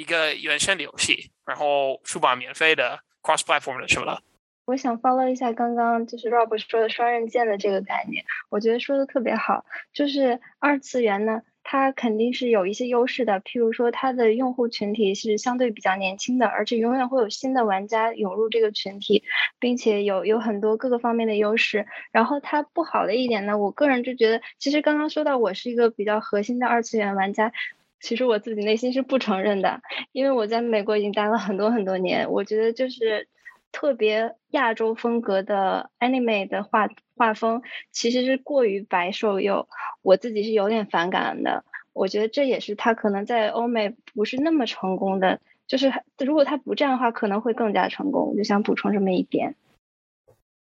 [0.00, 4.22] 一个原生的游戏，然后出版免费的 Cross Platform 的什么的。
[4.64, 11.42] 我想 follow 一下刚刚就是 Rob 说的双刃剑的这个概念，我觉得说的特别好，就是二次元呢。
[11.62, 19.22] 它肯定是有一些优势的，譬如说它的用户群体是相对比较年轻的，而且永远会有新的玩家涌入这个群体，
[19.60, 21.86] 并且有有很多各个方面的优势。
[22.10, 27.52] 然后它不好的一点呢，我个人就觉得，其实刚刚说到我是一个比较核心的二次元玩家，
[28.00, 29.80] 其实我自己内心是不承认的，
[30.12, 33.28] 因为我在美国已经待了很多很多年，我觉得就是
[33.70, 36.88] 特别亚洲风格的 anime 的画。
[37.20, 37.60] 画风
[37.90, 39.68] 其实是过于白瘦幼，
[40.00, 41.66] 我自己是有点反感的。
[41.92, 45.38] 我觉得这也是他可能在欧美不是那么成功的。
[45.66, 48.30] 就是如果他不这样的话，可能会更加成功。
[48.30, 49.54] 我就想补充这么一点。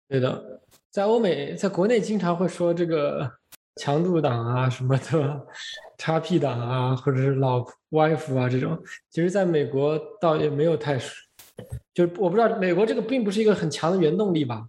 [0.09, 3.31] 对的，在欧美，在国内经常会说这个
[3.75, 5.47] 强度党啊什么的，
[5.97, 8.77] 叉 P 党啊，或者是老 wife 啊这种。
[9.09, 10.97] 其实，在美国倒也没有太，
[11.93, 14.67] 就是我不知道美国这个并不是一个很强的原动力吧。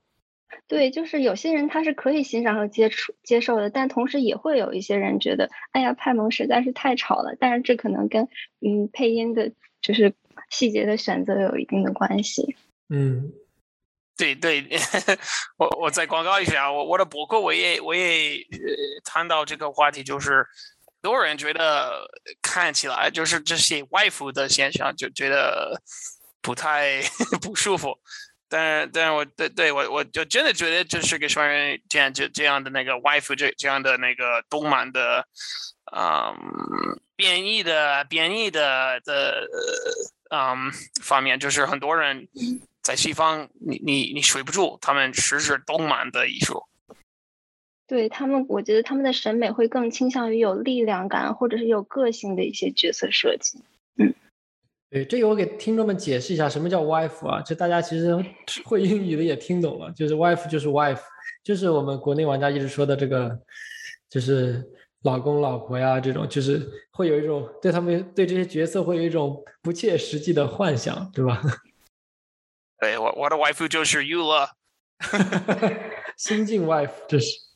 [0.66, 7.34] 对，就是有些人他是可以欣赏和接触接受的，但同时也会有一些人觉得，哎呀，派蒙实在是太吵了。
[7.40, 8.28] 但是这可能跟
[8.60, 10.14] 嗯配音的，就是
[10.48, 12.54] 细节的选择有一定的关系。
[12.88, 13.32] 嗯，
[14.20, 14.78] 对对，
[15.56, 18.38] 我我再广告一下，我我的博客我也我也
[19.02, 20.36] 谈到这个话题，就是
[20.84, 22.06] 很多人觉得
[22.42, 25.80] 看起来就是这些外服的现象，就觉得
[26.42, 27.00] 不太
[27.40, 27.98] 不舒服。
[28.46, 35.24] 但，但我对对我我就真的觉得这是个双人这样这这样的那个外服这这样的那个动漫的，
[35.96, 36.36] 嗯，
[37.16, 39.46] 变异的变异的的
[40.30, 42.28] 嗯方面，就是很多人
[42.82, 46.62] 在西方，你你你水不住，他们实施动漫的艺术。
[47.86, 53.58] 对他们，我觉得他们的审美会更倾向于有力量感或者是有个性的一些角色设计。
[53.96, 54.14] 嗯。
[54.88, 57.40] 对，这个我给听众们解释一下，什么叫 wife 啊？
[57.42, 58.14] 就大家其实
[58.64, 61.00] 会英语的也听懂了，就是 wife 就是 wife，
[61.44, 63.38] 就是我们国内玩家一直说的这个，
[64.08, 64.64] 就是
[65.02, 71.40] 老公老婆呀这种，就是会有一种对他们对这些角色会有一种不切实际的幻想，对吧？
[72.80, 74.56] 对我我的 wife 就是 you 了，
[76.16, 77.49] 新晋 wife 这是。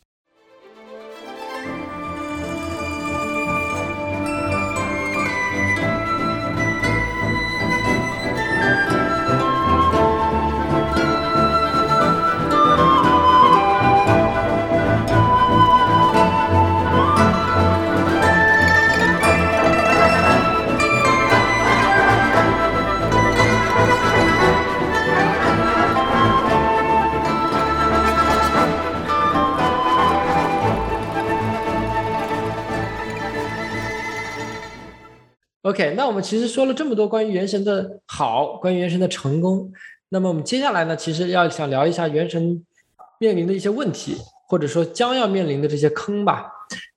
[35.65, 39.73] OK，那我们其实说了这么多关于原神的好，关于原神的成功，
[40.11, 42.63] 那么我们接下来呢，其实要想聊一下原神
[43.19, 44.15] 面临的一些问题，
[44.47, 46.51] 或者说将要面临的这些坑吧。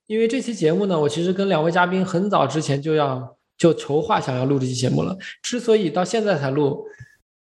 [0.06, 5.16] 因为这期节目呢，我其实跟两位嘉宾很早之前就要就筹划想要录这期节目了。
[5.42, 6.84] 之所以到现在才录，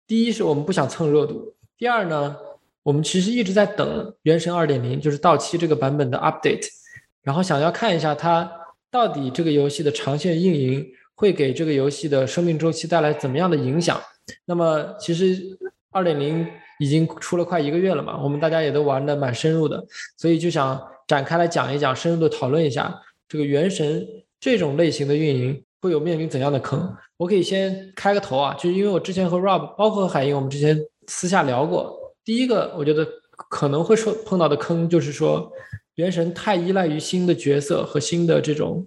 [0.06, 2.36] 第一是我们不想蹭热度，第二呢，
[2.82, 6.66] 我们其实一直在等原神二点零，就是到期这个版本的 update，
[7.22, 8.50] 然后想要看一下它
[8.90, 10.86] 到底这个游戏的长线运营。
[11.14, 14.00] 会给这个游戏的生命周期带来怎么样的影响？
[14.46, 15.38] 那么其实
[15.90, 16.46] 二点零
[16.80, 19.84] 已经出了快一个月了嘛，我们大家也都玩的蛮深入的，
[20.16, 22.98] 所以就想展开来讲一讲，深入的讨论一下
[23.28, 24.06] 这个原神
[24.40, 26.92] 这种类型的运营会有面临怎样的坑。
[27.16, 33.06] 我可以先开个头啊，就因为我之前和 Rob 包括海英，我们之前私下聊过，第一个我觉得
[33.50, 35.52] 可能会受碰到的坑就是说，
[35.94, 38.86] 原神太依赖于新的角色和新的这种。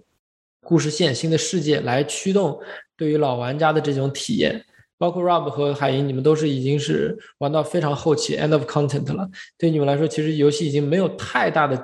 [0.62, 2.60] 故事线、新的世界来驱动
[2.96, 4.62] 对于老玩家的这种体验，
[4.98, 9.28] 包括 Rob 和海英，你们都是已经是玩到非常后期 end of content 了。
[9.56, 11.82] 对你们来说，其实游戏已经没有太大的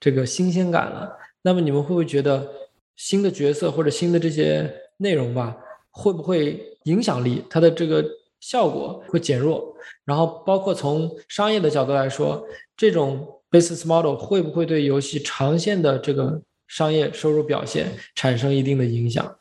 [0.00, 1.10] 这个新鲜感了。
[1.42, 2.48] 那么你们会不会觉得
[2.96, 5.56] 新的角色或者新的这些内容吧，
[5.90, 8.04] 会不会影响力它的这个
[8.40, 9.76] 效果会减弱？
[10.04, 12.44] 然后包括从商业的角度来说，
[12.76, 16.42] 这种 business model 会不会对游戏长线的这个？
[16.68, 19.36] 商业收入表现产生一定的影响，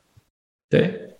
[0.69, 1.17] 对，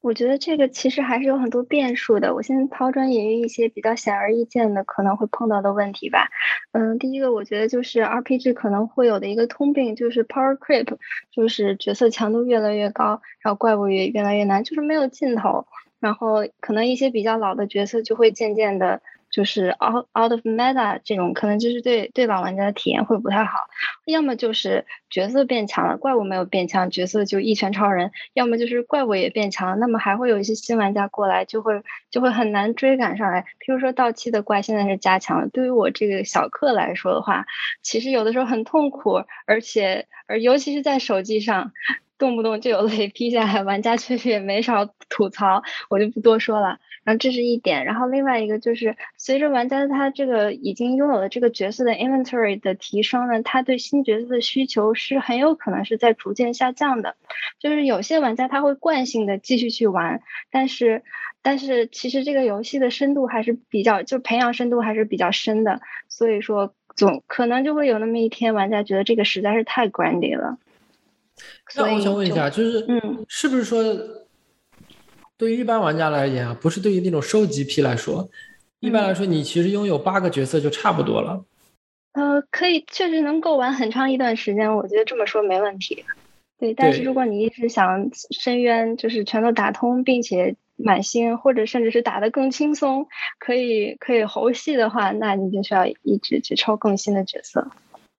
[0.00, 2.34] 我觉得这个其实还是有很多变数的。
[2.34, 6.28] 我先抛砖引玉一些比较显而易见的可能会碰到的问题吧。
[6.72, 10.96] 嗯，第一个我觉得就是 RPG 可能会有的一个通病，就是 power creep，
[11.30, 15.64] 就是角色强度越来越高，然后怪物也越来越难，就是没有尽头。
[16.00, 19.00] 然后可能一些比较老的角色就会渐渐的。
[19.30, 23.60] 就是 out out of meta 这种，可能就是对对老玩家的体验会不太好。
[24.06, 33.42] 要么就是角色变强了，怪物没有变强，角色就一拳超人；要么就是怪物也变强，那么还会有一些新玩家过来，就会就会很难追赶上来。
[33.64, 37.46] 譬如说到期的怪现在是加强了，对于我这个小氪来说的话，
[37.82, 41.72] 其实有的时候很痛苦，而且而尤其是在手机上。
[42.18, 46.76] 动不动就有雷劈下来，玩家确实也没少吐槽，我就不多说了。
[47.02, 57.16] 然后这是一点，然后另外一个就是随着玩家他这个已经拥有了这个角色的 inventory 的提升呢，他对新角色的需求是很有可能是在逐渐下降的。
[57.58, 61.02] 就是有些玩家他会惯性的继续去玩，但是
[61.42, 70.58] 但是其实这个游戏的深度还是比较，就培养深度还是比较深的，所以说总可能就会有那么一天，玩家觉得这个实在是太 grindy 了。
[71.76, 73.82] 那我想问一下，就是，嗯，是不是说，
[75.40, 78.28] 对于一般玩家来言啊，不是对于那种收集癖来说，
[78.80, 81.42] 一般来说，你其实拥有八个角色就差不多了。
[82.12, 86.04] 呃，可以，确实能够玩很长一段时间，我觉得这么说没问题。
[86.58, 93.06] 对，但是如果你一直想深渊，就是全都打通，并且满星，或者甚至是打得更轻松，
[93.38, 97.66] 可以可以猴戏的话，那你就需要一直去抽更新的角色。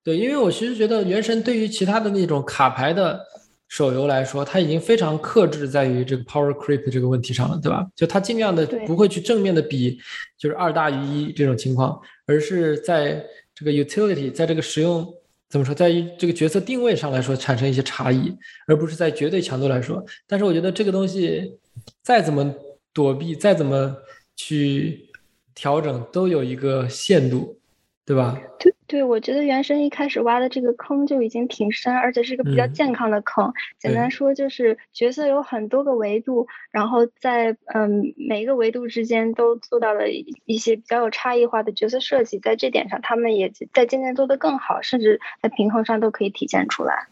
[0.04, 3.24] 对，因为我其实觉得《原神》对于其他的那种卡牌的
[3.72, 7.88] 手游来说，它已经非常克制在于这个 power creep 这个问题上了，对吧？
[7.96, 9.98] 就它尽量的不会去正面的比，
[10.38, 15.08] 就是二大于一这种情况，而是在这个 utility，在这个使用
[15.48, 20.04] 怎么说，在于这个角色定位上来说产生一些差异，而不是在绝对强度来说。
[20.28, 21.58] 但是我觉得这个东西
[22.04, 22.54] 再怎么
[22.92, 23.96] 躲避，再怎么
[24.36, 25.10] 去
[25.56, 27.58] 调整，都有一个限度。
[28.04, 28.38] 对吧？
[28.60, 33.54] 对对，我觉得原神一开始挖的这个坑就已经挺深，而且是一个比较健康的坑。
[33.79, 47.08] 简单说就是角色有很多个维度，然后在嗯每一个维度之间都做到了一些比较有差异化的角色设计，在这点上他们也在渐渐做得更好，甚至在平衡上都可以体现出来。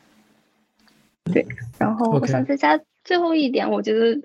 [1.31, 1.47] 对，
[1.79, 4.19] 然后我想再加最后一点，我觉得。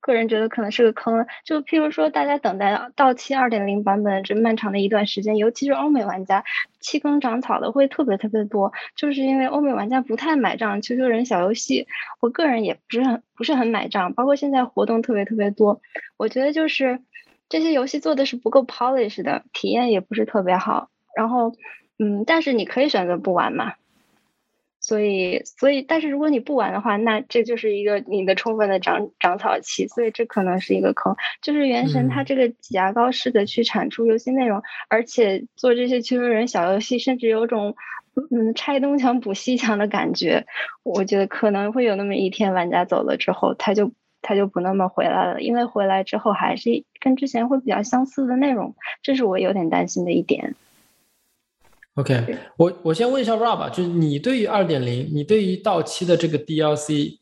[0.00, 1.26] 个人觉得可能是个坑。
[1.44, 6.44] 就譬如说，大家等待到期二点零版本这漫长的一段时间，尤其是欧美玩家
[6.80, 11.86] 弃坑长草的会特别特别多，就是因为欧美玩家不太买账 QQ 人小游戏，
[12.20, 14.14] 我个人也不是很不是很买账。
[14.14, 15.80] 包括现在活动特别特别多，
[16.16, 17.00] 我觉得就是
[17.48, 20.88] 这些游戏做的是不够 polish 的，体验也不是特别好。
[21.16, 21.52] 然后，
[21.98, 23.74] 嗯，但是你可以选择不玩嘛。
[24.80, 31.14] 所以，所以，但是如果你不玩的话，那这就是一个你的充分的长长草期，所以这可能是一个坑。
[31.42, 37.76] 就是原神它这个挤牙膏式的去产出游戏内容，而且做这些 QQ 人小游戏，甚至有种
[38.30, 40.46] 嗯拆东墙补西墙的感觉。
[40.82, 50.54] 我觉得可能会有那么一天，玩家走了之后，他就他就不那么回来了，因为回来之后还是跟之前会比较相似的内容，这是我有点担心的一点。
[51.94, 57.18] OK，我我先问一下 Rob，就是你对于二点零，你对于到期的这个 DLC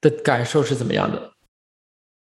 [0.00, 1.32] 的感受是怎么样的？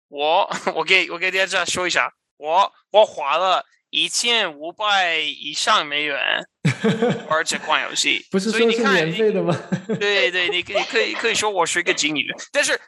[0.09, 6.47] 我 我给我给大家说一下，我我花了一千五百以上美元
[7.28, 9.55] 玩这款游戏，不是说是免费的吗？
[9.99, 12.80] 对对，你可以可以可以说我是一个金鱼，但是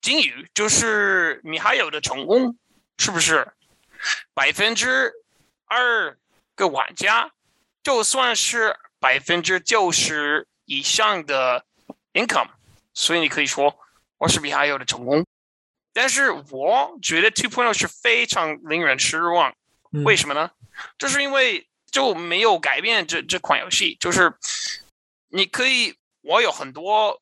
[0.00, 2.56] 金鱼就是米哈游的成功，
[2.98, 3.46] 是不是？
[4.32, 5.12] 百分之
[5.66, 6.16] 二
[6.54, 7.32] 个玩家。
[7.88, 11.64] 就算是百分之九十以上的
[12.12, 12.50] income，
[12.92, 13.78] 所以你可以说
[14.18, 15.24] 我是比还有的成功。
[15.94, 19.54] 但是我觉得 two point 是非常令人失望。
[20.04, 20.50] 为什么呢？
[20.98, 23.96] 就是因为就没有改变这这款游戏。
[23.98, 24.34] 就是
[25.28, 27.18] 你可以，我有很多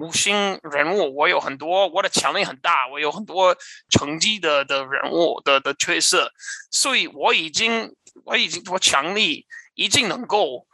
[0.00, 3.56] 五星人物，我有很多我的强力很大，我有很多
[3.88, 6.30] 成绩的的人物的的角色，
[6.70, 9.46] 所以我已经我已经我强力。
[9.80, 10.66] 已经能够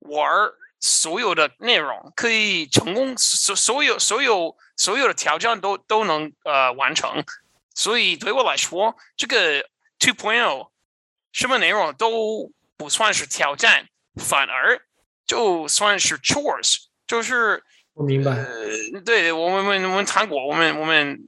[0.00, 0.22] 玩
[0.80, 7.24] 所有的内容，可以成功所所有所有所有的挑战都都能呃完成，
[7.74, 9.62] 所以对我来说，这个
[9.98, 10.70] two point o
[11.32, 14.78] 什么内容都不算是挑战，反而
[15.26, 18.44] 就算是 chores，就是我明白，
[19.06, 21.18] 对我们我们我们谈过，我们我们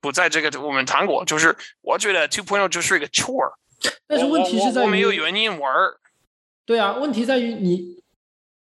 [0.00, 3.54] 不在这个我们谈过，就是我觉得 two point 就是一个 chore，
[4.06, 5.72] 但是问题是在我没有原因玩。
[6.68, 8.02] 对啊，问题在于你，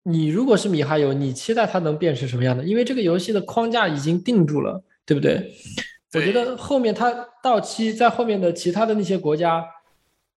[0.04, 2.62] 你如果是米哈游，你期待它能变成什么样的？
[2.62, 5.52] 因为这个游戏的框架已经定住了，对不对？
[6.12, 7.10] 我觉得后面它
[7.42, 9.66] 到期，在后面的其他的那些国家，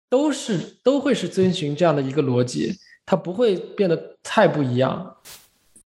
[0.09, 2.73] 都是都会是遵循这样的一个逻辑，
[3.05, 5.17] 它不会变得太不一样。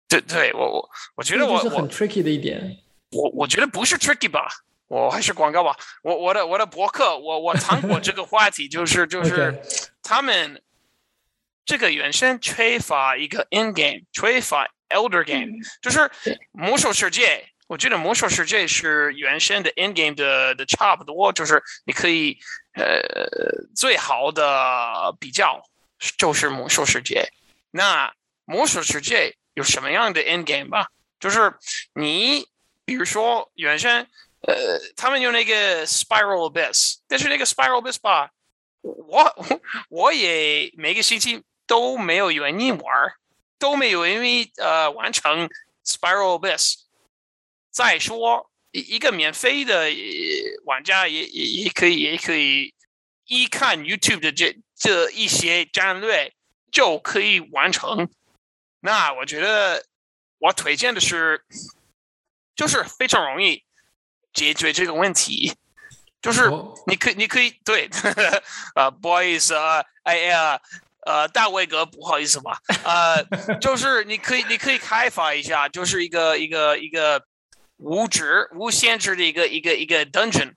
[0.08, 2.78] 对，对我我我觉得我是很 tricky 的一点。
[3.12, 4.48] 我我觉得不是 tricky 吧，
[4.88, 5.76] 我还是广告吧。
[6.02, 9.62] 我我的我的博客，我我谈过这个话题，就是就 是
[10.02, 10.62] 他们。
[11.68, 15.52] 这个原生缺乏一个 in game，缺乏 elder game，
[15.82, 16.10] 就是
[16.54, 17.46] 魔兽世界。
[17.68, 22.40] 我觉得魔兽世界是原生的 in game 的的差不多，就是你可以
[22.76, 23.04] 呃
[23.76, 25.62] 最好的比较
[26.18, 27.28] 就是魔兽世界。
[27.72, 28.14] 那
[28.46, 30.88] 魔兽世界有什么样的 in game 吧？
[31.20, 31.54] 就是
[31.94, 32.46] 你
[32.86, 34.08] 比如说原生
[34.48, 38.32] 呃他们用那个 spiral abyss，但是那个 spiral abyss 吧，
[38.82, 39.46] 我
[39.90, 41.44] 我也每个星期。
[41.68, 43.14] 都没有原因玩，
[43.60, 45.50] 都没有因为呃完成
[45.86, 46.76] Spiral Abyss。
[47.70, 49.86] 再说一一个免费的
[50.66, 52.74] 玩家也也也可以也可以
[53.26, 56.34] 一看 YouTube 的这这一些战略
[56.72, 58.10] 就可以完成。
[58.80, 59.86] 那我觉得
[60.40, 61.44] 我推荐的是，
[62.56, 63.64] 就是非常容易
[64.34, 65.54] 解决这个问题，
[66.22, 66.50] 就是
[66.88, 67.90] 你可你可以对
[68.74, 70.62] 啊 boys 啊，哎呀。
[71.08, 72.60] 呃，大卫哥，不好意思吧？
[72.84, 73.24] 呃，
[73.62, 77.24] 就是你可以，你可以开发一下，就是一个一个一个
[77.78, 80.52] 无止无限制的一个一个一个 dungeon，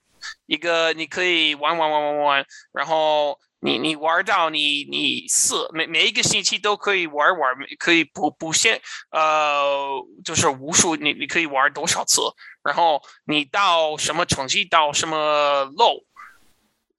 [0.46, 8.82] 一个你可以玩玩玩玩玩，然后你你玩到你你四每每一个星期都可以玩玩，可以不不限
[9.12, 12.22] 呃，就是无数你你可以玩多少次，
[12.64, 16.02] 然后你到什么成绩到什么 low。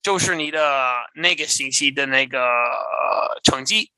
[0.01, 2.39] 就是你的那个星期的那个
[3.43, 3.91] 成绩，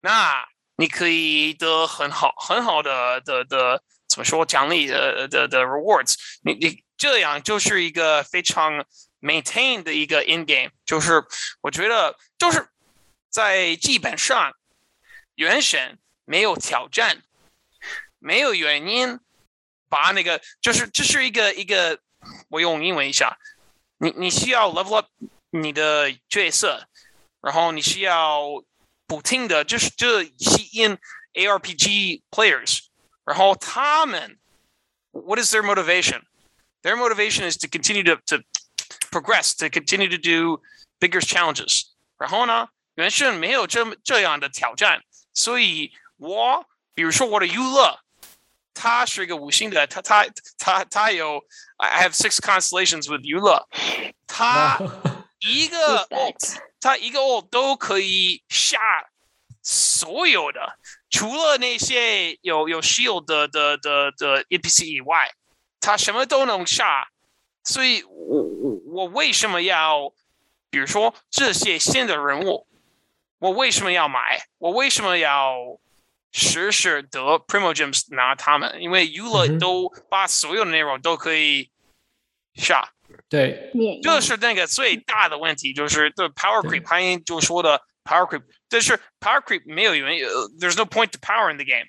[0.00, 0.46] 那
[0.76, 8.84] 你可以得很好很好的的的怎么说奖励的的的 rewards，你你这样就是一个非常
[9.20, 11.24] maintain 的一个 in game，就是
[11.60, 12.68] 我觉得就是
[13.28, 14.52] 在基本上
[15.34, 17.22] 原神没有挑战，
[18.20, 19.18] 没有原因
[19.88, 21.98] 把那个就是这是一个一个
[22.48, 23.36] 我用英文一下。
[23.97, 25.07] 你你需要 level up
[25.51, 26.87] 你的角色，
[27.41, 28.63] 然后你需要
[29.05, 30.97] 不停的就是这吸引
[31.33, 32.79] ARPG players，
[33.25, 34.39] 然后他们
[35.11, 36.23] what is their motivation？
[36.81, 38.43] their motivation is to continue to to
[39.11, 40.61] progress, to continue to do
[40.99, 41.83] bigger challenges。
[42.17, 47.99] 然后呢，原神没有这么这样的挑战，所以我比如说我的娱乐，
[48.78, 50.26] 它是一个五星的，他他
[50.58, 51.42] 他他有
[51.78, 53.66] I have six constellations with 娱乐，
[54.26, 54.78] 他
[55.40, 56.06] 一个
[56.78, 58.78] 它一个 O 都可以下
[59.62, 60.78] 所有的，
[61.10, 65.32] 除了那些有有 shield 的的的的 NPC 以外，
[65.80, 67.08] 他什么都能下。
[67.64, 70.12] 所以我我我为什么要，
[70.70, 72.68] 比如说这些新的人物，
[73.38, 74.46] 我为什么要买？
[74.58, 75.56] 我为什么要
[76.36, 78.76] 实时得 Primogems 拿他们？
[78.80, 81.70] 因为娱乐都把所有的内容都可以
[82.54, 82.92] 下。
[83.28, 83.72] 对，
[84.02, 91.64] 这是那个最大的问题，就是对 power 对 creep，潘英就说的 power creep，但是 power creep 没有原因、呃 there's no point to power in the
[91.64, 91.86] game。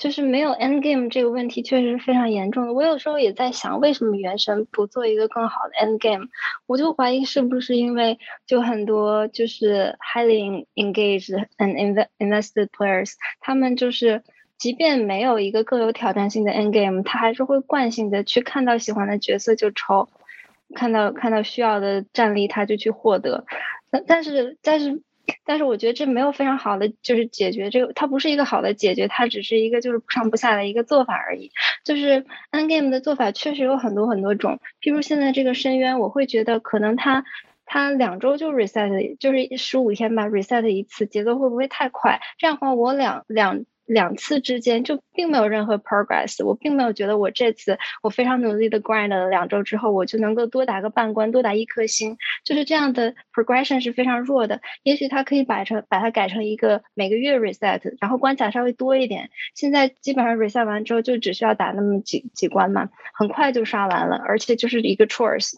[0.00, 2.72] 就是没有 end game 这个问题确实是非常严重的。
[2.72, 6.28] 我有时候也在想，为什么原神不做一个更好的 end game？
[6.66, 14.22] 我就怀疑是不是因为就很多就是 highly engaged and invested players，他们就是
[14.56, 20.08] 即便没有一个更有挑战性的 end game，他还是会惯性的去看到喜欢的角色就抽，
[20.74, 23.44] 看到看到需要的战力他就去获得。
[23.90, 25.02] 但但是但是
[25.44, 31.50] 但是我觉得这没有非常好的就是解决这个，它不是一个好的解决，它只是一个就是不上不下的一个做法而已。
[31.84, 37.24] 就是 N game 的做法确实有很多很多种，譬如现在这个深渊，我会觉得可能它
[37.64, 42.20] 它两周就 reset，就是十五天吧 reset 一次，节奏会不会太快？
[42.38, 43.64] 这样的话，我两两。
[43.92, 54.60] 两次之间就并没有任何 progress，我并没有觉得我这次我非常努力的 grind 了两周之后，我就能够多打个半关，多打一颗星，就是这样的 progression 是非常弱的。
[54.84, 59.30] 也许它可以摆成把它改成一个每个月 reset，然后关卡稍微多一点。
[59.56, 65.54] 现在基本上 reset 完之后就只需要打那么几几关嘛，很快就刷完了，而且就是一个 chores。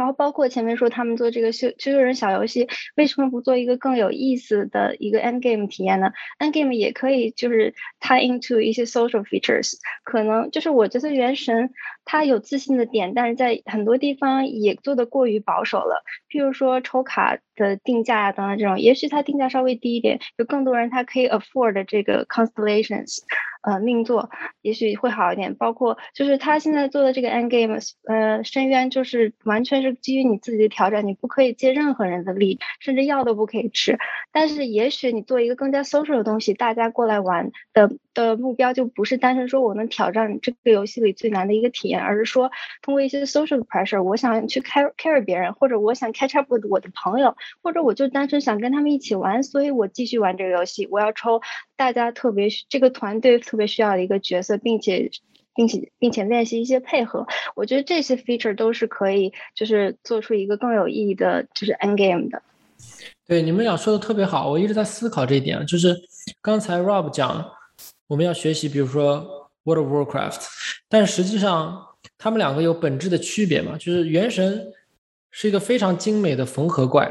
[0.00, 11.68] 然后包括前面说他们做这个修修修人小游戏，为什么不做一个更有意思的一个 end game 体验呢？end game 也可以就是 tie into 一些 social features，可能就是我觉得原神
[12.06, 16.02] 它有自信的点，但是在很多地方也做的过于保守了。
[16.30, 23.18] 譬如说抽卡的定价啊等等这种，也许它定价稍微低一点，有更多人他可以 afford 这个 constellations，
[23.62, 24.30] 呃，命座
[24.62, 25.54] 也许会好一点。
[25.54, 33.98] 包括就是他现在做的这个 end game，呃，深渊就是完全是基于你自己的挑战，你不可以借任何人的力，甚至药都不可以吃。
[34.32, 42.50] 但是也许你做一个更加 social 的东西，大家过来玩的的目标就不是单纯说我能挑战这个游戏里最难的一个体验，而是说
[42.82, 51.40] 通过一些 social pressure，我想去 carry carry 别人，或者我想 catch up with 我的朋友，或者我就单纯想跟他们一起玩，所以我继续玩这个游戏，我要抽
[51.76, 55.10] 大家特别这个团队特别需要的一个角色，并且。
[55.52, 57.26] 并且并且练习一些配合，
[57.56, 62.40] 我觉得这些 feature 都是可以，就是做出一个更有意义的，就是 end game 的。
[63.26, 65.66] 对，你们俩说的特别好，我一直在思考这一点。
[65.66, 65.94] 就是
[66.40, 67.44] 刚才 Rob 讲，
[68.06, 70.46] 我们要学习，比如说 World of Warcraft，
[70.88, 71.84] 但实际上
[72.16, 73.76] 他们两个有本质的区别嘛。
[73.76, 74.72] 就是原神
[75.32, 77.10] 是一个非常精美的缝合怪，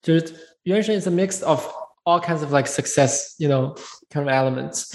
[0.00, 1.66] 就是原神 is a mix of
[2.04, 3.76] all kinds of like success，you know
[4.08, 4.88] kind of elements。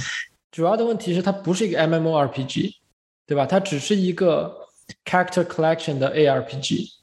[0.56, 2.76] 主要的问题是它不是一个 MMORPG，
[3.28, 3.46] 对吧？
[3.46, 4.56] 它只是一个
[5.04, 6.94] character collection 的 ARPG。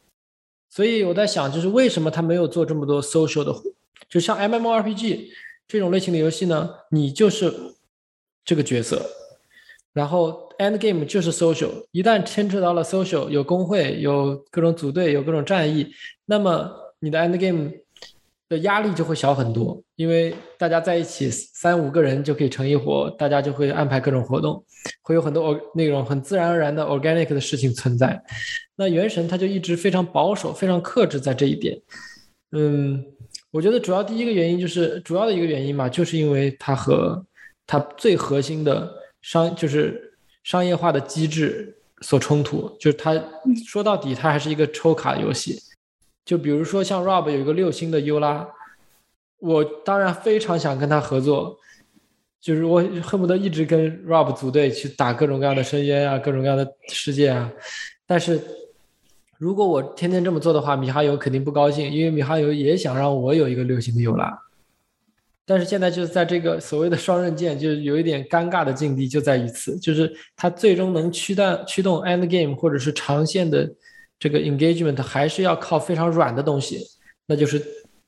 [0.70, 3.55] 所以我在想，就是为什么他没有做这么多 social 的，
[4.09, 5.28] 就像 MMORPG
[5.68, 6.70] 这种类型的游戏呢？
[6.92, 7.53] 你就是
[8.42, 9.05] 这个角色，
[9.92, 15.92] 然后 end game 就是 social，一旦牵扯到了 social，有工会，有各种组队，有各种战役，
[16.24, 17.70] 那么你的 end game
[18.53, 24.62] 的压力就会小很多，因为大家在一起三五个人就可以成一伙，大家就会安排各种活动，
[25.00, 28.22] 会有很多那种很自然而然的 organic 的事情存在。
[28.76, 31.80] 那原神它就一直非常保守，非常克制在这一点。
[32.50, 33.03] 嗯，
[33.50, 37.24] 我觉得主要第一个原因就是主要的一个原因嘛，就是因为它和
[37.66, 38.92] 它最核心的
[39.22, 40.12] 商就是
[40.44, 43.18] 商业化的机制所冲突，就是它
[43.66, 45.59] 说到底它还是一个抽卡游戏。
[46.25, 48.49] 就比如说像 Rob 有一个六星的优拉，
[49.39, 51.59] 我当然非常想跟他合作，
[52.41, 57.53] 就是我恨不得一直跟 Rob 组队去打各种各样的深渊啊，各种各样的世界啊。
[58.07, 58.41] 但是
[59.39, 64.39] 如果我天天这么做的话，米哈游肯定不高兴，因为米哈游也想让我有一个六星的优拉。
[65.45, 73.68] 但是现在就是在这个所谓的双刃剑，就是有一点尴尬的境地就在于此，就是它最终能驱动驱动 end game 或者是长线的
[74.23, 76.79] 这个 engagement，还是要靠非常软的东西，
[77.27, 77.61] 那就是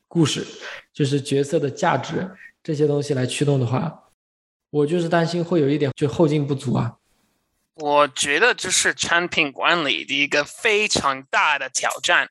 [0.06, 0.46] 故事，
[0.92, 2.30] 就是角色的价值
[2.62, 4.04] 这些东西来驱动的话，
[4.70, 6.98] 我就是担心会有一点就后劲不足啊。
[7.74, 12.30] 我觉得这是产品管理的一个非常大的挑战，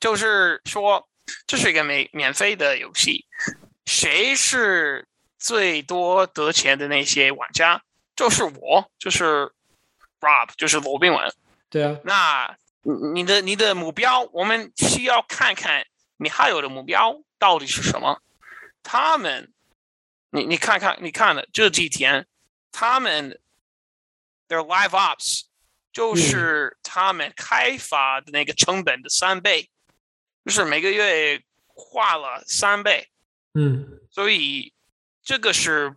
[0.00, 1.06] 就是说
[1.46, 3.26] 这是一个免免费的游戏，
[3.84, 5.06] 谁是
[5.38, 7.82] 最多得钱的那些玩家？
[8.16, 9.52] 就是我，就是
[10.18, 11.30] Rob，就是罗宾文。
[11.74, 12.56] 对啊，那
[13.12, 15.84] 你的你的目标，我们需要看看
[16.18, 18.22] 你还有的目标到底是什么。
[18.84, 19.52] 他们，
[20.30, 22.26] 你你看看，你看了这几天，
[22.70, 23.40] 他们。
[24.46, 25.44] Their live ops
[25.90, 29.70] 就是他们开发的那个成本的三倍，
[30.44, 33.08] 就是每个月花了三倍。
[33.54, 34.74] 嗯，所以
[35.22, 35.96] 这个是，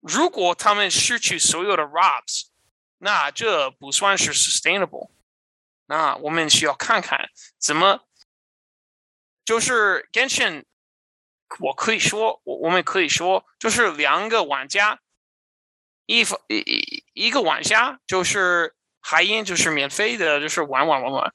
[0.00, 2.48] 如果他们失去所有的 ROPS，
[3.04, 5.10] 那这不算是 sustainable。
[5.86, 7.28] 那我们需要看看
[7.58, 8.06] 怎么，
[9.44, 10.64] 就是 Genshin，
[11.58, 15.00] 我可以说，我我们可以说，就是两个玩家。
[16.06, 21.32] 一方一一一个玩家就是海鹰，就是免费的，就是玩玩玩玩。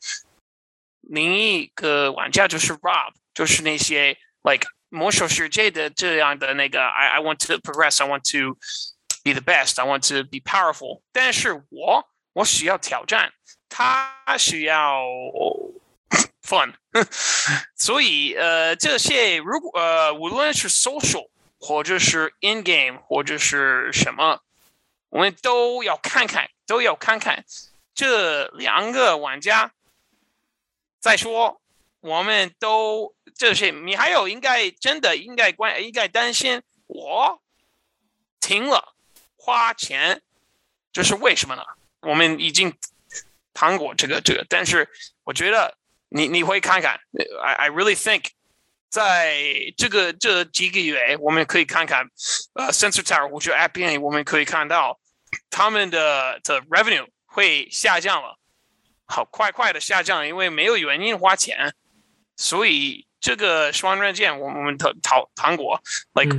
[1.02, 8.58] 另一个玩家就是 Rob，就是那些 like 魔兽世界的这样的那个 I I want to progress, I want to
[9.34, 11.02] be the best, I want to be powerful。
[11.12, 13.34] 但是我我需要挑战，
[13.70, 15.04] 他需要
[16.42, 16.74] fun。
[17.76, 24.42] 所以呃，这些如果呃无论是 social 或者是 in game 或者是什么。
[25.10, 27.46] 我们都要看看，都要看看
[27.96, 29.72] 这两个玩家。
[31.00, 31.62] 再说，
[32.02, 36.62] 我们都这些，你还有应该真的应该关应该担心。
[36.88, 37.42] 我
[38.42, 38.96] 停了
[39.48, 40.22] 花钱，
[40.92, 41.64] 这是为什么呢？
[42.02, 42.74] 我们已经
[43.54, 44.90] 谈过这个这个，但是
[45.24, 45.78] 我觉得
[46.10, 47.00] 你你会看看。
[47.42, 48.26] I I really think。
[48.90, 49.44] 在
[49.76, 52.10] 这个这几个月，我们可以看看，
[52.54, 54.98] 呃，Sensor Tower 或者 App 我们可以看到
[55.50, 58.38] 他们的的 revenue 会下降了，
[59.06, 61.74] 好快快的下降，因为没有原因花钱，
[62.38, 65.82] 所以这个双刃剑，我们讨讨谈过
[66.14, 66.34] ，like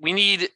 [0.00, 0.50] we need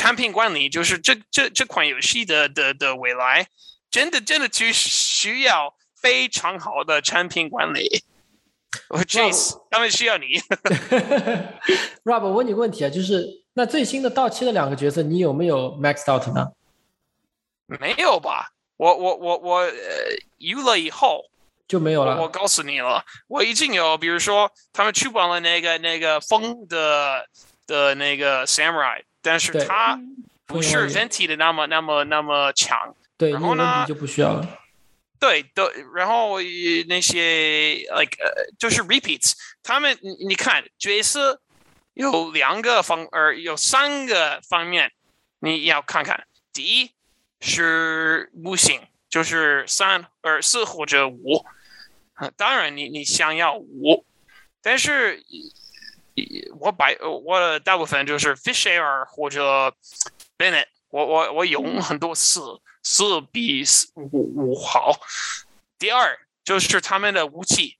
[0.00, 3.46] 产品管理，就是这这这款游戏的的的未来，
[3.90, 8.02] 真的真的就需要非常好的产品管理。
[8.88, 10.38] 我 Chase，他们需要你。
[12.04, 16.48] Rob，我问你个问题啊，就是那最新的到期的两个角色，你有没有 Max out 呢？
[17.66, 18.52] 没有吧？
[18.78, 19.74] 我我我我呃，
[20.38, 21.26] 游了以后
[21.68, 22.22] 就没有了。
[22.22, 27.26] 我告诉你了，我已经有，比如说他们出版了那个那个风的
[27.66, 30.00] 的那个 Samurai，但是它
[30.46, 32.94] 不是 Venti 的那么那么那么强。
[33.16, 34.58] 对，然后呢就不需要了。
[35.18, 35.64] 对对，
[35.94, 36.40] 然后
[36.88, 41.40] 那些 like 呃，就是 repeats，他们你你看角色
[41.92, 44.90] 有两个方，呃，有三个方面
[45.40, 46.26] 你要看看。
[46.52, 46.90] 第一
[47.40, 51.44] 是五星，就是三、二、四或者五。
[52.36, 54.04] 当然你你想要五，
[54.62, 55.22] 但是
[56.58, 59.74] 我百我大部分就是 fisher 或者
[60.38, 62.40] Bennett，我我我用很多次。
[62.82, 63.62] 四比
[63.94, 64.98] 五五好。
[65.78, 67.76] 第二就是他们的武器，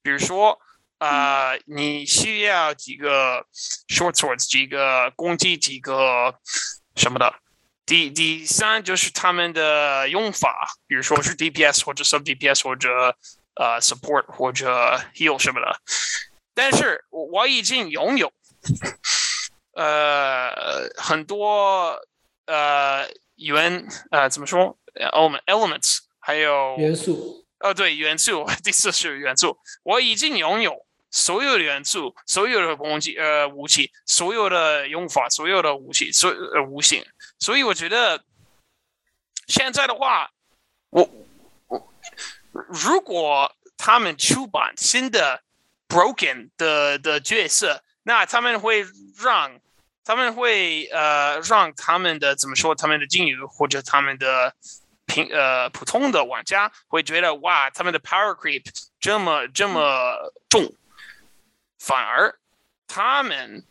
[0.00, 0.60] 比如说，
[0.98, 3.44] 呃，你需要几个
[3.88, 6.36] short swords，几个攻击，几个
[6.94, 7.34] 什么的。
[7.84, 13.16] 第第三就是他们的用法，比如说是 DPS 或者 sub DPS 或者
[13.56, 15.80] 呃 support 或者 heal 什么的。
[16.58, 18.32] 但是我已经拥有
[19.74, 21.96] 呃很多
[22.46, 23.08] 呃。
[23.38, 29.56] 元呃怎么说？element elements 还有元素哦，对元素， 第四是元素。
[29.84, 37.06] 我已经拥有所有的元素，所有的攻击呃武器，所有的用法，所有的武器，所呃无形。
[37.38, 38.24] 所以我觉得
[39.46, 40.32] 现在的话，
[40.90, 41.08] 我
[41.68, 41.88] 我
[42.50, 45.44] 如果他们出版新的
[45.88, 48.86] broken 的的角色，那他们会
[49.22, 49.58] 让。
[50.04, 52.74] 他们会呃让他们的怎么说？
[52.74, 54.54] 他们的金鱼或者他们的
[55.04, 58.64] 平呃普通的玩家会觉得哇，他们的 power creep
[58.98, 60.72] 这么这么重，
[61.78, 62.38] 反而
[62.86, 63.62] 他们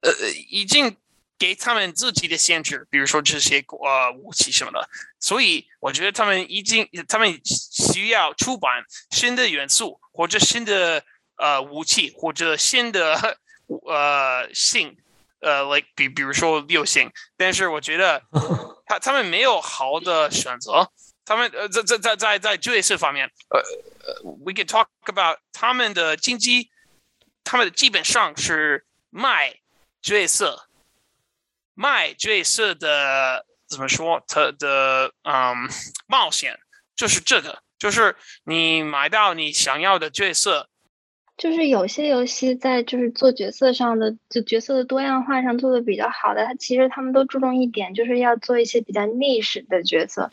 [0.00, 0.10] 呃
[0.48, 0.96] 已经
[1.38, 4.88] 给他们自己的限制，比如说这些呃武器什么的。
[5.20, 11.04] 所以我觉得他们已经他们需要出版新的元素或者新的
[11.38, 13.38] 呃武器或者新的
[13.86, 14.98] 呃性。
[15.40, 18.20] 呃，like 比比如说六星，但是我觉得
[18.86, 20.90] 他他们没有好的选择，
[21.24, 23.62] 他们呃在在在在在角色方面，呃
[24.44, 26.70] ，we can talk about 他们的经济，
[27.44, 29.60] 他们基本上是卖
[30.02, 30.68] 角色，
[31.74, 34.20] 卖角色的怎么说？
[34.26, 35.54] 他的嗯
[36.08, 36.58] 冒险
[36.96, 40.68] 就是这个，就是你买到你想要的角色。
[41.38, 50.30] 就是有些游戏在就是做角色上的，就角色的多样化上做的比较好的，它其实他们都注重一点，就是要做一些比较历史的角色。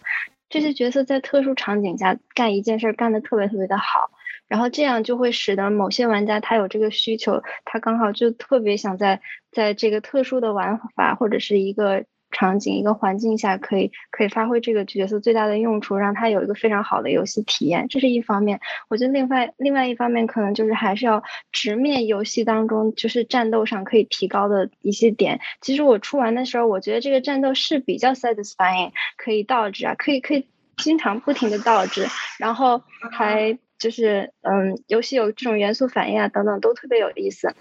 [0.49, 4.09] 这些角色在特殊场景下干一件事干的特别特别的好，
[4.47, 12.05] 然后这样就会使得某些玩家他有这个需求，他刚好就特别想在在这个特殊的玩法或者是一个。
[12.35, 18.59] 场景一个环境下可以可以发挥这个角色最大的用处，让他有一个非常好的游戏体验，这是一方面。
[18.89, 21.23] 我觉得另外另外一方面可能就是还是要
[21.53, 25.39] 直面游戏当中就是战斗上可以提高的一些点。
[25.61, 30.45] 其实我出完的时候，我觉得这个战斗是比较 satisfying，可以倒置啊，可以可以
[30.77, 32.05] 经常不停的倒置，
[32.37, 32.83] 然后
[33.13, 37.55] 还就是嗯，游戏有这种元素反应啊等等都特别有意思。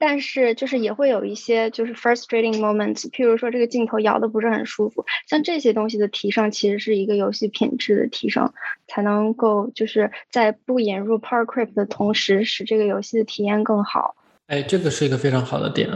[0.00, 8.50] 但是就是也会有一些就是 frustrating moments，譬如说这个镜头摇的不是很舒服，像这些东西的提升，其实是一个游戏品质的提升，
[8.88, 14.16] 才能够就是在不引入 power creep 的同时，使这个游戏的体验更好。
[14.46, 15.88] 哎，这个是一个非常好的点。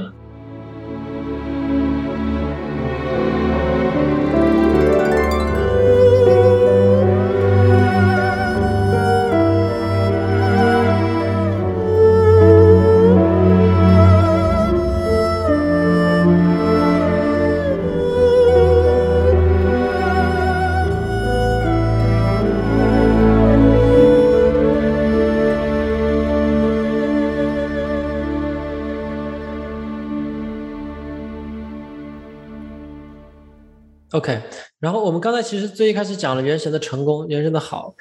[34.15, 34.41] OK，
[34.79, 37.93] 然后我们刚才其实最一开始讲了《原神》的成功，《原神》的好，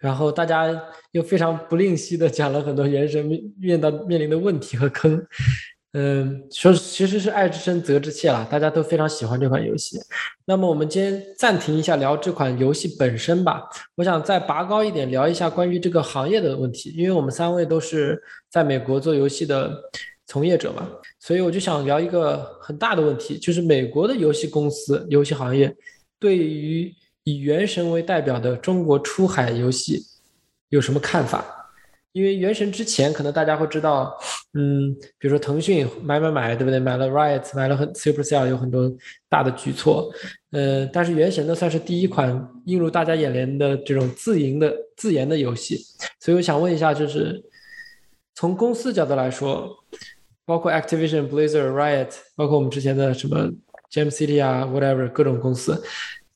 [0.00, 0.68] 然后大家
[1.12, 3.24] 又非常不吝惜的讲了很多《原神》
[3.60, 5.24] 面到面临的问题和坑。
[5.92, 10.00] 嗯，说其实是爱之深责之切了，大家都非常喜欢这款游戏。
[10.46, 13.62] 那么我们今天暂停一下聊这款游戏本身吧。
[13.94, 19.70] 我想再拔高一点聊一下关于这个行业的问题，因为我们三位都是在美国做游戏的。
[20.26, 25.74] 从业者嘛，所以我就想聊一个很大的问题，就是美国的游戏公司、游戏行业
[26.18, 26.94] 对于
[27.24, 30.00] 以《原神》为代表的中国出海游戏
[30.70, 31.44] 有什么看法？
[32.12, 34.16] 因为《原神》之前可能大家会知道，
[34.54, 36.78] 嗯，比如说腾讯买买买，对不对？
[36.78, 38.90] 买了 Riot，买了很 Supercell，有很多
[39.28, 40.12] 大的举措，
[40.50, 45.78] 呃，但是《原神》呢算是第一款映入大家眼帘的这种自营的自研的游戏，
[46.20, 47.42] 所以我想问一下，就是
[48.34, 49.81] 从公司角度来说。
[50.44, 53.50] 包括 Activision、Blizzard、Riot，包括我们之前的什么
[53.90, 55.82] Gem City 啊，whatever 各种公司，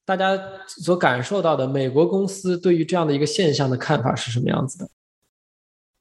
[0.05, 4.91] 大家所感受到的美国公司对于这样的一个现象的看法是什么样子的？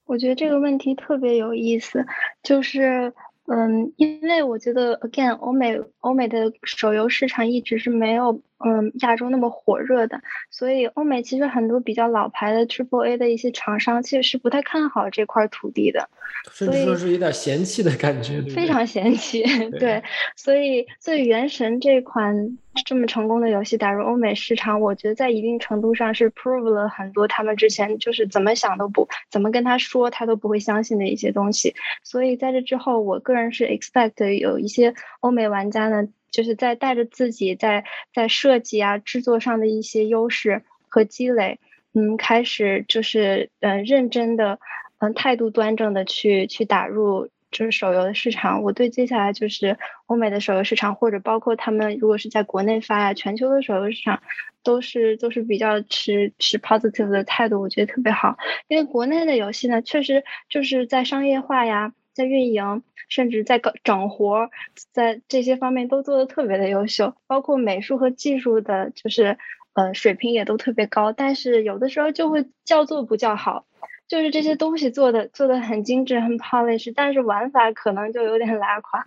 [0.06, 2.06] 我觉得这个问题特别有意思，
[2.44, 3.14] 就是。
[3.48, 16.10] 嗯，因为我觉得，again，欧美欧美的手游市场一直是没有嗯亚洲那么火热的，所以欧美其实很多比较老牌的 Triple A 的一些厂商其实是不太看好这块土地的，
[16.52, 19.44] 甚至说是有点嫌弃的感觉，非常嫌弃，
[19.80, 20.04] 对，
[20.36, 22.58] 所以所以原神这款。
[22.84, 31.74] 这么成功的游戏打入欧美市场，我觉得在一定程度上是 prove 了很多他们之前就是怎么想都不怎么跟他说他都不会相信的一些东西。
[32.04, 41.60] 所以在这之后，我个人是 expect 有一些欧美玩家呢，就是在带着自己在在设计啊制作上的一些优势和积累，
[41.94, 44.60] 嗯，开始就是嗯认真的
[45.00, 47.30] 嗯态度端正的去去打入。
[47.52, 49.78] 就是手游的市场，我对接下来就是
[50.08, 54.22] 欧美的手游市场，或者包括他们如果是在国内发呀，全球的手游市场，
[54.62, 58.36] 都是都是比较持持 positive 的态度，我觉得特别好。
[58.68, 64.50] 因为国内的游戏呢，确实就是在商业化呀，在运营，甚至在搞整活，
[64.92, 69.38] 在这些方面都做的特别的优秀，包括美术和技术的，就是
[69.74, 73.66] 呃水平也都特别高，但是有的时候就会叫做不叫好。
[74.08, 79.06] 就是这些东西做的做的很精致很 polish，但是玩法可能就有点拉垮。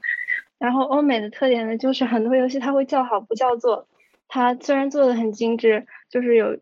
[0.58, 3.88] 然后欧美的特点呢，就是很多游戏它会叫好不叫座，
[4.28, 6.58] 它虽然做的很精致，就是有。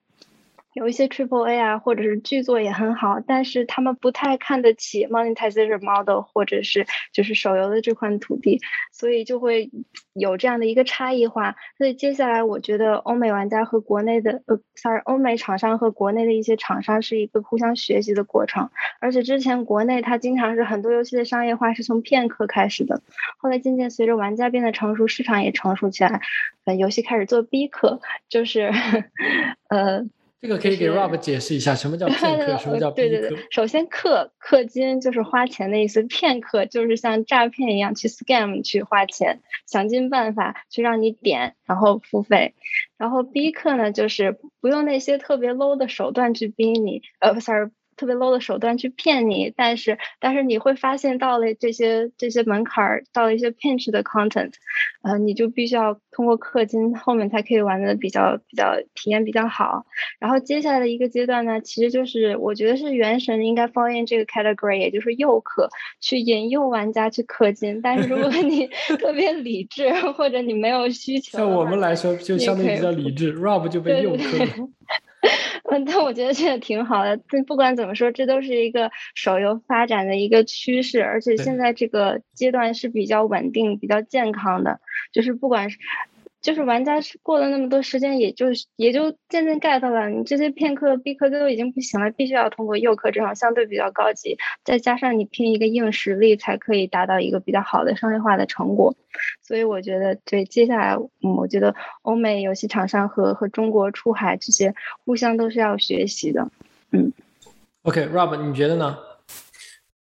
[0.76, 8.60] 有一些 Triple A 啊，或者是剧作也很好，但是他们不太看得起 Monetization Model，或者是就是手游的这块土地，
[8.92, 9.70] 所以就会
[10.12, 11.56] 有这样的一个差异化。
[11.78, 18.68] 所以接下来我觉得欧美玩家和国内的呃，sorry，欧美厂商和国内的一些厂商是一个互相学习的过程。
[19.00, 23.00] 而且之前国内它经常是很多游戏的商业化是从片刻开始的，
[23.38, 26.20] 后来渐渐随着玩家变得成熟，市场也成熟起来，
[26.66, 28.70] 呃，游戏开始做 B 课，就是
[29.70, 30.04] 呃。
[30.40, 42.54] 这个可以给 Rob 解释一下，什么叫 片刻，什么叫逼氪对对对，首先氪氪金就是花钱的意思，骗氪就是像诈骗一样去 scam 去花钱，想尽办法去让你点，然后付费。
[42.98, 47.70] 然后逼氪呢，就是不用那些特别 low 的手段去逼你，呃，sorry。
[47.96, 54.52] 特别 low 的手段去骗你，但是但是你会发现到了这些这些门槛儿，到了一些 pinch 的 content，
[55.02, 59.86] 呃，你就必须要通过氪金，后面才可以玩的比较比较体验比较好。
[60.18, 65.68] 然后接下来的一个阶段呢，其实就是我觉得是原神应该 fall in 这个 category，也就是诱氪，
[66.00, 67.80] 去引诱玩家去氪金。
[67.82, 68.66] 但是如果你
[68.98, 74.68] 特别理智，或者你没有需求，像我们来说就相对比较理智，Rob 就被诱氪了。
[75.68, 77.16] 嗯，但我觉得这个挺好的。
[77.28, 84.80] 这不管怎么说，这都是一个手游发展的一个趋势，而且现在这个阶段是比较稳定、比较健康的。
[85.12, 85.78] 就是不管是，
[86.42, 90.08] 就是玩家是过了那么多时间，也就也就渐渐 get 了。
[90.08, 98.94] 你这些片刻、逼氪都已经不行了，必须要通过诱氪这种相对比较高级，再加上你拼一个硬实力，才可以达到一个比较好的商业化的成果。
[99.42, 104.74] 所以我觉得，对接下来，嗯，我觉得欧美游戏厂商和和中国出海这些
[105.04, 106.48] 互相都是要学习的，
[106.92, 107.12] 嗯。
[107.82, 108.98] OK，Rob，、你觉得呢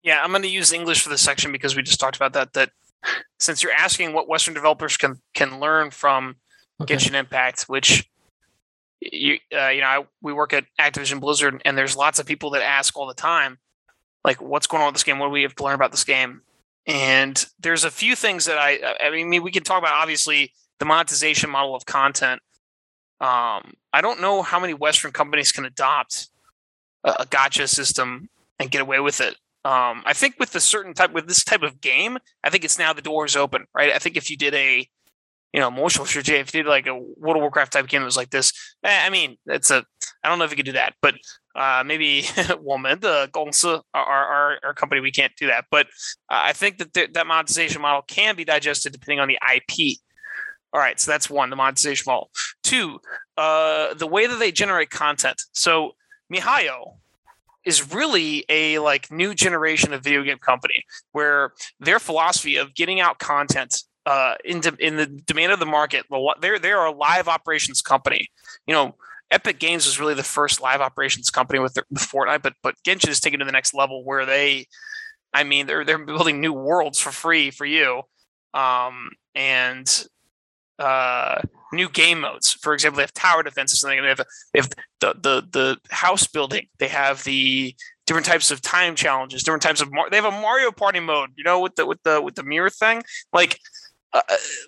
[0.02, 2.52] ？Yeah, I'm going to use English for this section because we just talked about that.
[2.52, 2.70] That
[3.38, 6.36] since you're asking what Western developers can can learn from
[6.80, 6.96] Okay.
[6.96, 8.08] Genshin Impact, which
[9.00, 12.50] you uh, you know I, we work at Activision Blizzard, and there's lots of people
[12.50, 13.58] that ask all the time,
[14.24, 15.18] like, what's going on with this game?
[15.18, 16.42] What do we have to learn about this game?
[16.86, 20.84] And there's a few things that I I mean we can talk about obviously the
[20.84, 22.40] monetization model of content.
[23.20, 26.28] Um, I don't know how many Western companies can adopt
[27.04, 28.28] a, a gotcha system
[28.58, 31.62] and get away with it um, I think with the certain type with this type
[31.62, 33.92] of game, I think it's now the doors open, right?
[33.92, 34.88] I think if you did a
[35.54, 38.00] you know, motion sure, Jay, if you did like a World of Warcraft type game
[38.00, 38.52] that was like this,
[38.82, 39.84] eh, I mean, it's a,
[40.24, 41.14] I don't know if you could do that, but
[41.54, 42.26] uh, maybe
[42.60, 45.66] woman, the Gongsu, our, our, our company, we can't do that.
[45.70, 45.86] But
[46.28, 49.98] uh, I think that th- that monetization model can be digested depending on the IP.
[50.72, 52.30] All right, so that's one, the monetization model.
[52.64, 52.98] Two,
[53.36, 55.40] uh, the way that they generate content.
[55.52, 55.92] So
[56.32, 56.96] Mihayo,
[57.64, 63.00] is really a like new generation of video game company where their philosophy of getting
[63.00, 66.04] out content uh, in de- in the demand of the market,
[66.40, 68.28] they're they're a live operations company.
[68.66, 68.96] You know,
[69.30, 72.74] Epic Games was really the first live operations company with, their, with Fortnite, but but
[72.86, 74.66] Genshin is taken to the next level where they,
[75.32, 78.02] I mean, they're they're building new worlds for free for you,
[78.52, 80.06] um, and
[80.78, 81.40] uh,
[81.72, 82.52] new game modes.
[82.52, 84.20] For example, they have tower defenses, and they have
[84.52, 84.70] they have
[85.00, 86.66] the the the house building.
[86.78, 87.74] They have the
[88.06, 91.30] different types of time challenges, different types of Mar- they have a Mario Party mode.
[91.36, 93.02] You know, with the with the with the mirror thing,
[93.32, 93.58] like.
[94.12, 94.20] Uh,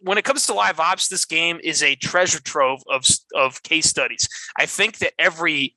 [0.03, 3.87] when it comes to live ops, this game is a treasure trove of of case
[3.87, 4.29] studies.
[4.59, 5.77] I think that every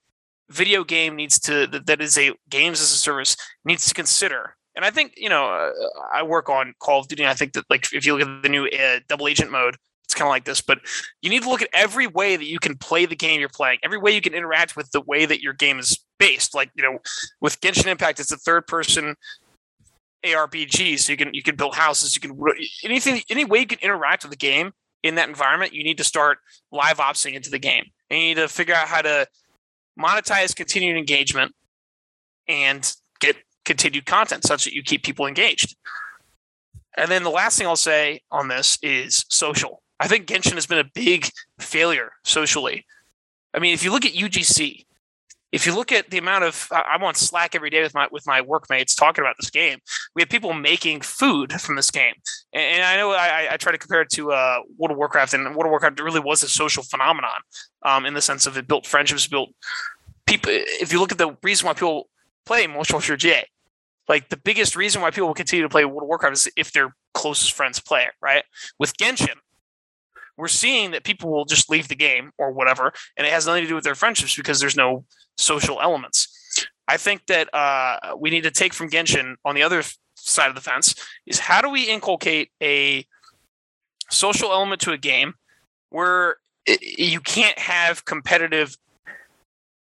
[0.49, 4.55] video game needs to that, is a games as a service needs to consider.
[4.75, 5.71] And I think you know uh,
[6.11, 7.21] I work on Call of Duty.
[7.23, 9.75] And I think that like if you look at the new uh, double agent mode,
[10.19, 10.61] kind of like this.
[10.61, 10.79] But
[11.21, 13.79] you need to look at every way that you can play the game you're playing,
[13.83, 16.53] every way you can interact with the way that your game is based.
[16.53, 16.99] Like you know,
[17.41, 19.15] with Genshin Impact, it's a third person
[20.23, 22.39] ARPG, so you can you can build houses, you can
[22.83, 26.03] anything any way you can interact with the game in that environment, you need to
[26.03, 26.39] start
[26.71, 27.85] live opsing into the game.
[28.09, 29.27] And you need to figure out how to
[29.99, 31.53] monetize continued engagement
[32.47, 35.75] and get continued content such that you keep people engaged.
[36.97, 39.81] And then the last thing I'll say on this is social.
[39.99, 41.29] I think Genshin has been a big
[41.59, 42.85] failure socially.
[43.53, 44.85] I mean, if you look at UGC,
[45.51, 48.25] if you look at the amount of I'm on Slack every day with my with
[48.27, 49.79] my workmates talking about this game.
[50.15, 52.13] We have people making food from this game,
[52.53, 55.45] and, I know I, I try to compare it to uh, World of Warcraft, and
[55.55, 57.31] World of Warcraft really was a social phenomenon
[57.83, 59.49] um, in the sense of it built friendships, built
[60.27, 60.51] people.
[60.53, 62.09] If you look at the reason why people
[62.45, 63.45] play Motion J,
[64.07, 66.71] like the biggest reason why people will continue to play World of Warcraft is if
[66.73, 68.43] their closest friends play it, right?
[68.77, 69.35] With Genshin,
[70.39, 73.63] we're seeing that people will just leave the game or whatever, and it has nothing
[73.63, 75.03] to do with their friendships because there's no
[75.37, 76.65] social elements.
[76.87, 79.83] I think that uh, we need to take from Genshin on the other
[80.15, 80.95] side of the fence
[81.27, 83.05] is how do we inculcate a
[84.09, 85.33] social element to a game
[85.89, 86.37] where
[86.81, 88.77] you can't have competitive.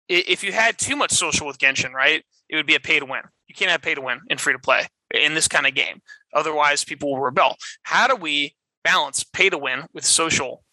[0.07, 3.05] If you had too much social with Genshin, right, it would be a pay to
[3.05, 3.21] win.
[3.47, 6.01] You can't have pay to win in free to play in this kind of game.
[6.33, 7.55] Otherwise, people will rebel.
[7.83, 10.63] How do we balance pay to win with social,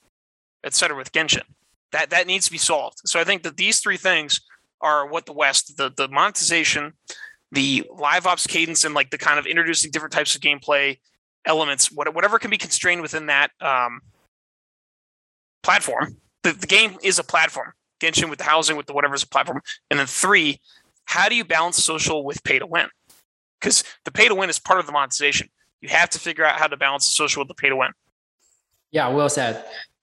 [0.62, 1.46] et cetera, with Genshin?
[1.90, 2.98] That that needs to be solved.
[3.06, 4.40] So I think that these three things
[4.80, 6.92] are what the West, the the monetization,
[7.50, 10.98] the live ops cadence, and like the kind of introducing different types of gameplay
[11.44, 14.00] elements, whatever can be constrained within that um,
[15.62, 16.16] platform.
[16.44, 17.72] The, the game is a platform.
[18.00, 19.60] Genshin with the housing, with the whatever's a platform,
[19.90, 20.60] and then three,
[21.04, 22.88] how do you balance social with pay to win?
[23.60, 25.48] Because the pay to win is part of the monetization.
[25.82, 27.90] You have to figure out how to balance social with the pay to win.
[28.92, 29.56] Yeah, well said.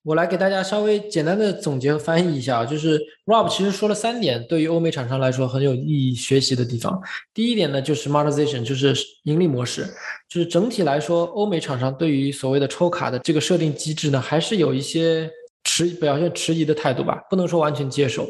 [0.04, 7.02] 我来给大家稍微简单的总结和翻译一下，就是 Rob 其实说了三点，对于欧美厂商来说很有意义学习的地方。
[7.34, 9.86] 第一点呢，就是 monetization，就是盈利模式，
[10.28, 15.30] 就是整体来说，欧美厂商对于所谓的抽卡的这个设定机制呢，还是有一些
[15.64, 18.28] 迟表现迟疑的态度吧，不能说完全接受。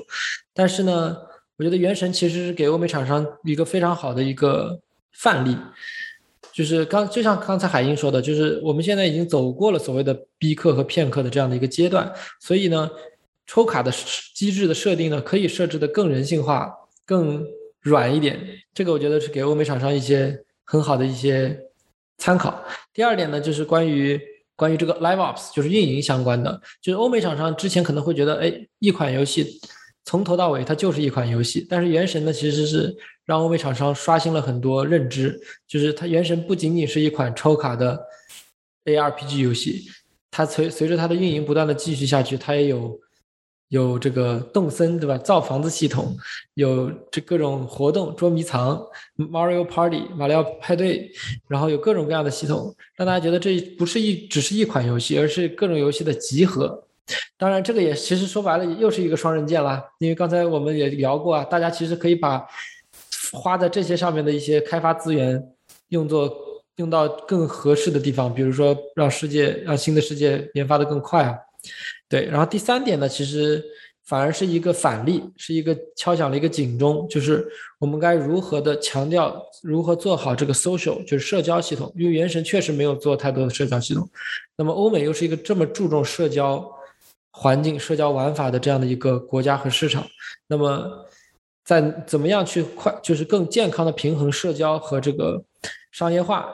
[0.53, 1.17] 但是呢，
[1.57, 4.79] 我觉得原神其实是给欧美厂商一个非常好的一个
[5.13, 5.55] 范例。
[6.59, 12.89] 就是刚就像刚才海英说的，就是我们现在已经走过了所谓的逼客和骗客的这样的一个阶段，所以呢，
[13.47, 13.89] 抽卡的
[14.35, 16.69] 机制的设定呢，可以设置的更人性化、
[17.05, 17.41] 更
[17.79, 18.37] 软一点。
[18.73, 21.57] 这个我觉得是给欧美厂商一些很好的一些
[22.17, 22.61] 参考。
[22.93, 24.19] 第二点呢，就是关于
[24.57, 29.61] 关于这个 Live Ops，就是运营相关的，就是欧美厂商之前可能会觉得，哎，一款游戏。
[30.09, 31.63] 从头到尾，它就是一款游戏。
[31.69, 37.95] 但是《原神》呢，其实是让欧美厂商刷新了很多认知，就是它《原神》不仅仅是一款抽卡的
[38.85, 39.85] ARPG 游戏，
[40.31, 42.99] 它随随着它的运营不断的继续下去，它也有
[43.67, 45.15] 有这个动森对吧？
[45.19, 46.17] 造房子系统，
[46.55, 48.83] 有这各种活动，捉迷藏、
[49.15, 51.11] Mario Party、马里奥派对，
[51.47, 56.83] 然后有各种各样的系统，让大家觉得这不是一只是一款游戏，而是各种游戏的集合。
[57.37, 59.83] 当然，这个也其实说白了又是一个双刃剑啦。
[59.99, 62.45] 因为刚才我们也聊过啊，大家其实可以把
[63.31, 65.41] 花在这些上面的一些开发资源
[65.89, 66.31] 用作
[66.75, 71.37] 用到更合适的地方，比如说让世界让新的世界研发的更快啊。
[72.07, 73.63] 对，然后第三点呢，其实
[74.05, 77.47] 反而是一个反例，是一个敲响了一个警钟，就是
[77.79, 81.91] 我们该如何的强调如何做好这个 social，就是社交系统。
[81.95, 84.09] 因为原神确实没有做太多的社交系统，
[84.55, 86.65] 那么欧美又是一个这么注重社交。
[87.31, 90.05] 环境、社交玩法的这样的一个国家和市场，
[90.47, 91.05] 那么
[91.63, 95.43] 在怎么样去快，就是更健康的平衡社交和这个
[95.91, 96.53] 商业化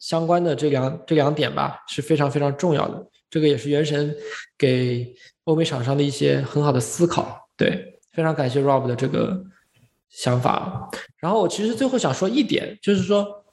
[0.00, 3.06] 相关的这两这两点吧，是非常非常重要的。
[3.30, 4.14] 这个也是原神
[4.56, 5.14] 给
[5.44, 7.48] 欧美厂商的一些很好的思考。
[7.56, 9.44] 对，非常感谢 Rob 的这个
[10.10, 10.90] 想法。
[11.18, 13.44] 然后我其实最后想说一点，就是说，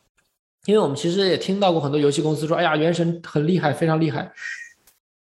[0.66, 4.32] 因为我们其实也听到过很多游戏公司说，哎呀，原神很厉害，非常厉害。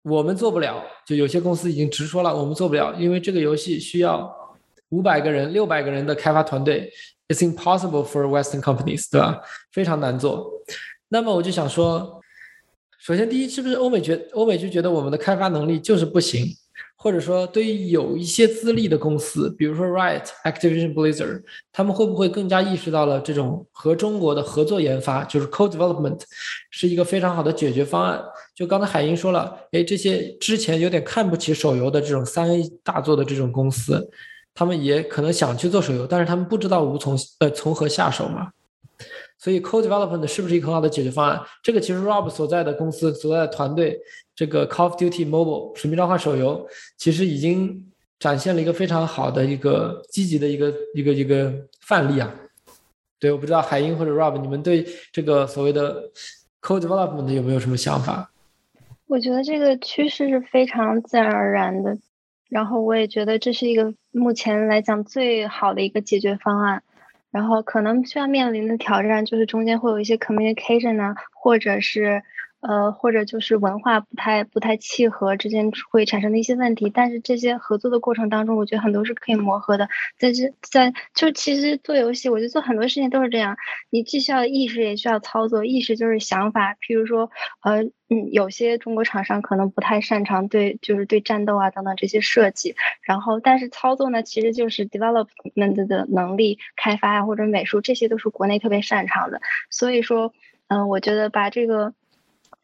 [0.04, 4.30] 我们做不了，就有些公司已经直说了，我们做不了，因为这个游戏需要
[4.90, 6.92] 五百个人、六百个人的开发团队
[7.28, 9.40] ，It's impossible for Western companies，对吧？
[9.72, 10.46] 非常难做。
[11.08, 12.20] 那么我就想说，
[12.98, 16.46] 首先第一，是不是欧美觉欧美就觉得我们的开发能力就是不行？
[16.96, 26.20] 或者说，对于有一些资历的公司，比如说 Riot、Activision Blizzard，他们会不会更加意识到了这种和中国的合作研发，就是 co-development，
[26.70, 28.22] 是一个非常好的解决方案？
[28.54, 34.08] 就刚才海英说了，哎，这些之前有点看不起手游的这种三 A 大作的这种公司，
[34.54, 38.52] 他们也可能想去做手游，但是他们不知道无从呃从何下手嘛。
[39.36, 41.42] 所以 co-development 是不是一个很好的解决方案？
[41.62, 43.98] 这个其实 Rob 所在的公司所在的团队，
[44.34, 47.84] 这个 Call of Duty Mobile 使命召唤手游，其实已经
[48.20, 52.32] 展现了一个非常好的一个积极的一个一个一个范例啊。
[53.18, 56.04] 对，我不知道海英或者 Rob，你们对这个所谓的
[56.62, 58.30] co-development 有没有什么想法？
[59.14, 61.96] 我觉得这个趋势是非常自然而然的，
[62.48, 66.82] 然后我也觉得这是一个目前来讲最好的一个解决方案。
[67.30, 72.24] 然后可能需要面临的挑战就是中间会有一些 communication 呢，或者是。
[72.66, 79.86] 呃，或者就是文化不太不太契合之间会产生的一些问题，但是这些合作的过程当中，我觉得很多是可以磨合的。
[80.18, 83.54] 在这在就其实做游戏，我觉得做很多事情都是这样，
[83.90, 85.66] 你既需要意识，也需要操作。
[85.66, 87.30] 意识就是想法，譬如说，
[87.62, 99.42] 呃，嗯，有些中国厂商可能不太擅长对就是对战斗啊等等这些设计，然后但是操作呢，其实就是 development 的能力开发啊或者美术，这些都是国内特别擅长的。
[99.68, 100.32] 所以说，
[100.68, 101.92] 嗯，我觉得把这个。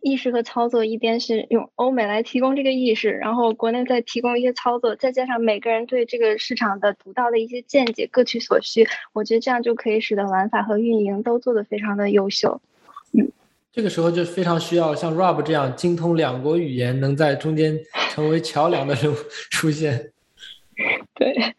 [0.01, 12.61] 意识和操作，一边是用欧美来提供这个意识，然后国内再提供一些操作，再加上每个人对这个市场的独到的一些见解，各取所需，我觉得这样就可以使得玩法和运营都做得非常的优秀。
[13.13, 13.31] 嗯，
[13.73, 17.79] 这个时候就非常需要像 Rob 这样精通两国语言，能在中间
[18.11, 19.17] 成为桥梁的人物
[19.51, 20.13] 出现。
[21.15, 21.55] 对，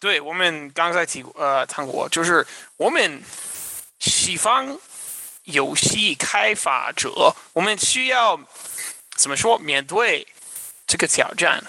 [0.00, 2.44] 对我们刚才提过，呃，谈过，就是
[2.76, 3.20] 我们
[4.00, 4.76] 西方。
[5.44, 8.38] 游戏开发者，我们需要
[9.16, 10.26] 怎么说面对
[10.86, 11.62] 这个挑战？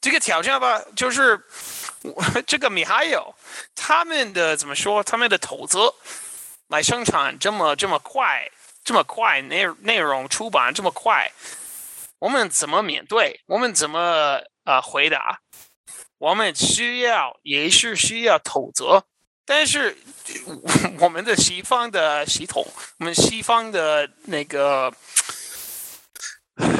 [0.00, 1.38] 这个挑战吧，就是
[2.46, 3.34] 这个米哈游
[3.74, 5.02] 他们的怎么说？
[5.02, 5.78] 他们的投资
[6.68, 8.50] 来生产这么这么快，
[8.82, 11.30] 这么快内内容出版这么快，
[12.18, 13.42] 我们怎么面对？
[13.46, 15.40] 我们怎么呃回答？
[16.16, 19.02] 我们需要也是需要投资，
[19.50, 19.96] 但是
[21.00, 22.64] 我们的西方的系统，
[23.00, 24.94] 我们西方的那个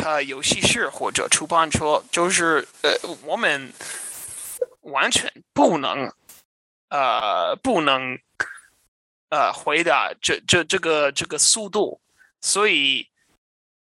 [0.05, 2.93] 呃游戏室或者出版社，就是呃
[3.25, 3.73] 我们
[4.83, 6.13] 完全不能
[6.91, 8.17] 呃不能
[9.31, 12.01] 呃回答这这这个这个速度，
[12.41, 13.09] 所以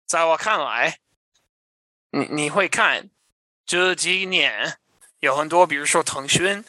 [0.05, 0.99] 在我看来，
[2.11, 3.09] 你你会看
[3.65, 4.77] 这几年
[5.21, 6.65] 有很多，比如说腾讯。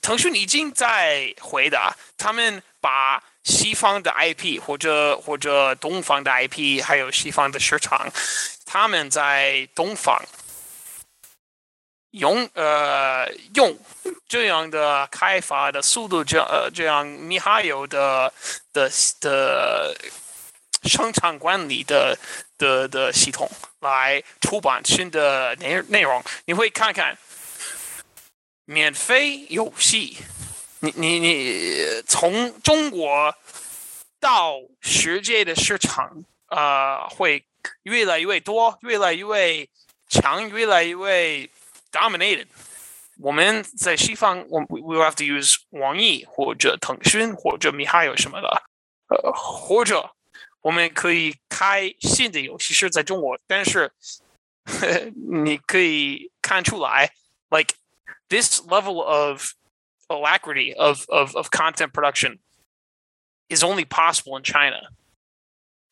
[0.00, 8.10] 腾讯已经在回答，他们把西方的 IP 或者或者东方的 IP，还有西方的市场，
[8.64, 10.22] 他们在东方
[12.12, 13.78] 用呃用
[14.26, 18.32] 这样的开发的速度，这呃这样米哈游的
[18.72, 18.90] 的
[19.20, 19.94] 的
[20.84, 22.18] 生产管理的
[22.56, 23.50] 的的系统
[23.80, 27.16] 来出版新的内内容，你会看看。
[28.70, 30.18] 免费游戏，
[30.80, 33.34] 你你你从中国
[34.20, 37.46] 到世界的市场啊，会
[37.84, 39.66] 越来越多，越来越
[40.10, 41.48] 强，越来越
[41.90, 42.44] dominated。
[43.18, 48.62] 我们在西方，我 we we have to use 网易或者腾讯或者米哈游什么的，
[49.08, 50.10] 呃，或者
[50.60, 53.90] 我们可以开新的游戏是在中国，但是
[55.32, 57.10] 你可以看出来
[57.48, 57.74] ，like。
[58.29, 59.53] this level of
[60.09, 62.39] alacrity of, of, of content production
[63.49, 64.89] is only possible in China.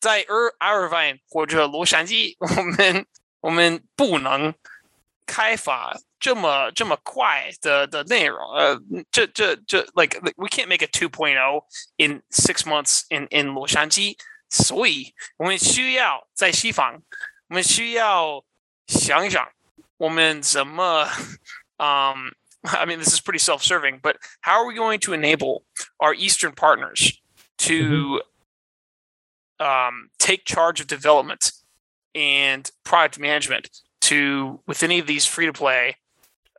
[0.00, 3.06] 在阿阿尔湾或者洛杉矶，我们
[3.40, 4.52] 我们不能
[5.26, 8.38] 开发这么这么快的的内容。
[8.52, 8.76] 呃，
[9.12, 11.64] 这这这，like we can't make a 2.0
[11.98, 14.18] in six months in in 洛杉矶，
[14.50, 17.00] 所以我们需要在西方，
[17.48, 18.44] 我们需要
[18.88, 19.52] 想想
[19.98, 21.08] 我们怎么
[21.78, 22.32] um,
[22.64, 25.64] I mean, this is pretty self serving, but how are we going to enable
[25.98, 27.20] our Eastern partners
[27.58, 28.20] to
[29.60, 29.64] mm-hmm.
[29.64, 31.52] um, take charge of development
[32.14, 33.68] and product management
[34.02, 35.96] to, with any of these free to play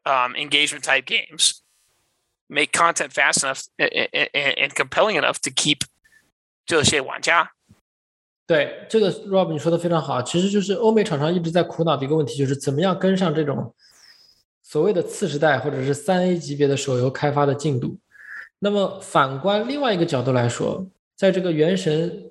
[0.06, 1.62] um, engagement type games,
[2.50, 5.84] make content fast enough and, and compelling enough to keep
[6.66, 7.52] 这些玩家？
[8.46, 13.74] 对，这个 Rob 你说的非常好，其实就是欧美厂商一直在苦恼的一个问题，就是怎么样跟上这种
[14.71, 17.97] 所谓的次时代或者是三 A 级别的手游开发的进度，
[18.59, 22.31] 那么反观另外一个角度来说，在这个原神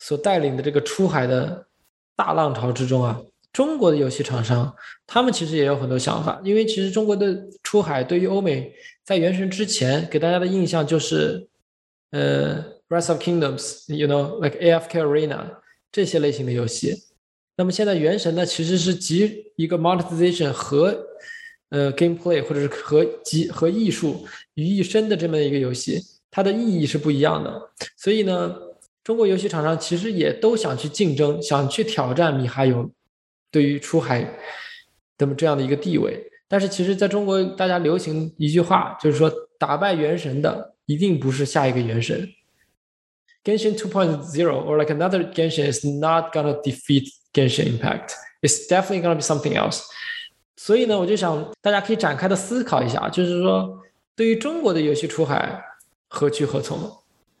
[0.00, 1.68] 所带领的这个出海的
[2.16, 4.74] 大浪潮之中啊，中国的游戏厂商
[5.06, 11.46] 他们其实也有很多想法，因为其实中国的出海对于欧美在原神之前给大家的印象就是，
[12.10, 15.58] 呃，Rise of Kingdoms，you know，like AFK Arena
[15.92, 16.96] 这些类型的游戏，
[17.56, 21.06] 那么现在原神呢其实是集一个 monetization 和
[21.70, 26.00] 呃，gameplay 或者是和集和艺术于一身的这么一个游戏，
[26.30, 27.70] 它的意义是不一样的。
[27.96, 28.54] 所以呢，
[29.02, 32.90] 中国游戏厂商其实也都想去竞争，想去挑战米哈游
[33.50, 34.38] 对于出海
[35.18, 36.20] 那么这样的一个地位。
[36.48, 42.28] 但是其实在中国，大家流行一句话，就是说打败原神的一定不是下一个原神。
[43.44, 44.20] Genshin 2.0
[44.66, 48.14] or like another Genshin is not gonna defeat Genshin Impact.
[48.42, 49.82] It's definitely gonna be something else.
[50.62, 53.80] 所以呢，我就想大家可以展开的思考一下，就是说，
[54.14, 55.58] 对于中国的游戏出海，
[56.06, 56.78] 何去何从？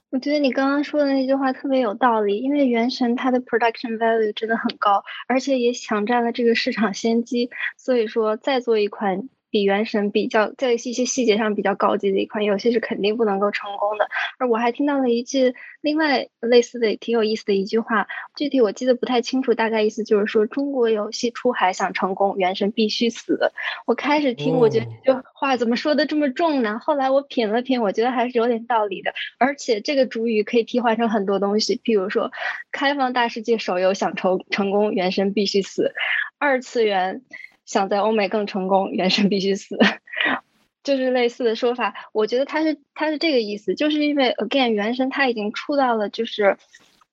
[0.08, 9.28] 我觉得你刚刚说的那句话特别有道理，因为原神它的 production value 真的很高，而且也抢占了这个市场先机，所以说再做一款。
[9.50, 14.08] 比原神比较在一些细节上比较高级的一款游戏是肯定不能够成功的。
[14.38, 18.06] 而我还听到了一句另外类似的挺有意思的一句话，
[18.36, 23.52] 具体我记得不太清楚，大概意思就是说中国游戏出海想成功，原神必须死。
[23.86, 26.78] 我开始听，我觉得这话怎么说的这么重呢？
[26.78, 29.12] 后来我品了品，我觉得还是有点道理的。
[29.38, 32.30] 而且这个主语可以替换成很多东西，譬如说
[32.70, 35.92] 开放大世界手游想成成功，原神必须死。
[36.38, 37.22] 二次元。
[37.70, 39.78] 想在欧美更成功，原神必须死，
[40.82, 41.94] 就是类似的说法。
[42.12, 46.56] 我觉得他是他是这个意思，就是因为 again 原神它已经出到了就是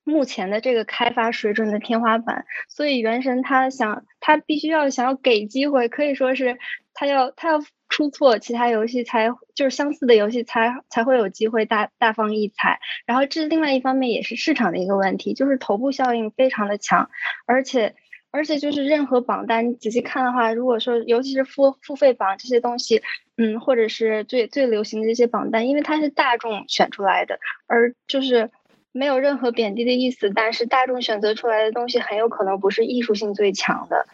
[0.02, 6.58] 目前的这个开发水准的天花板，所以原神它想它必须要想要给机会，可以说是
[6.92, 12.80] 它要它要出错，其他游戏才就是相似的游戏才才会有机会大大放异彩。
[13.06, 17.10] 然后这另外一方面也是市场的一个问题，就是头部效应非常的强，
[17.46, 17.94] 而且。
[18.30, 23.02] 而且就是任何榜单，仔细看的话，如果说尤其是付付费榜这些东西，
[23.36, 28.50] 嗯，或者是最最流行的这些榜单，因为它是大众选出来的，而就是
[28.92, 34.06] 没有任何贬低的意思，但是大众选择出来的东西很有可能不是艺术性最强的。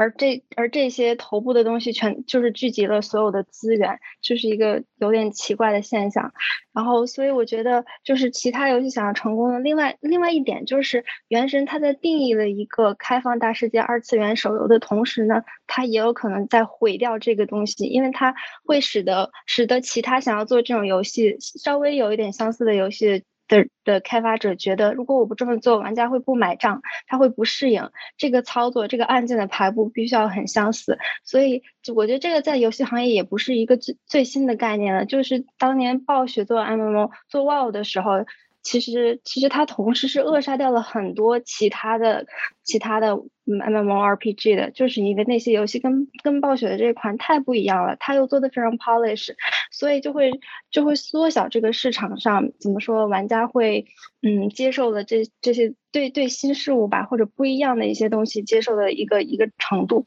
[0.00, 6.32] 而这而这些头部的东西全就是聚集了所有的资源，就是一个有点奇怪的现象。
[6.72, 23.24] 然后，所以我觉得就是其他游戏想要成功的，另外另外一点就是《原神》它在定义了一个开放大世界二次元手游的同时呢，它也有可能在毁掉这个东西，因为它会使得使得其他想要做这种游戏稍微有一点相似的游戏。
[23.50, 30.98] 的的开发者觉得，如果我不这么做，玩家会不买账，他会不适应这个操作，这个按键的排布必须要很相似。
[31.24, 31.62] 所以，
[31.94, 35.04] 我觉得这个在游戏行业也不是一个最最新的概念了。
[35.04, 38.24] 就是当年暴雪做 MMO 做 WoW 的时候。
[38.62, 42.26] 其实，其实它同时是扼杀掉了很多其他的、
[42.62, 43.16] 其他的
[43.46, 49.30] MMORPG 的，就是因为那些游戏跟跟暴雪的这款太不一样了，它又做的非常 polish，
[49.70, 50.30] 所以就会
[50.70, 53.86] 就会缩小这个市场上怎么说，玩家会
[54.22, 60.06] 嗯接受了这这些对对新事物吧，或者不一样的一些东西接受的一个一个程度。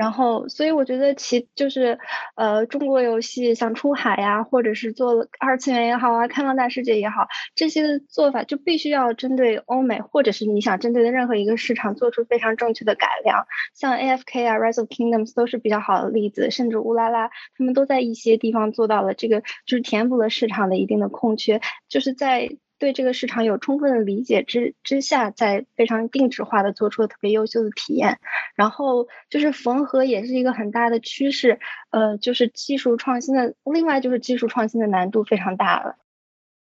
[0.00, 1.98] 然后，所以我觉得其就是，
[2.34, 13.44] 呃，中国游戏想出海呀，或者是做二次元也好啊，开放大世界也好，这些的做法就必须要针对欧美，或者是你想针对的任何一个市场做出非常正确的改良。
[13.74, 17.28] 像 AFK 啊，Rise of Kingdoms 都是比较好的例子，甚至乌拉拉
[17.58, 21.60] 他们都在一些地方做到了这个，就是填补了市场的一定的空缺，
[21.90, 22.48] 就是在。
[22.80, 28.18] 对这个市场有充分的理解之之下，在非常定制化的做出了特别优秀的体验，
[28.56, 35.96] 然后就是缝合也是一个很大的趋势，呃，就是技术创新的，另外就是技术创新的难度非常大了，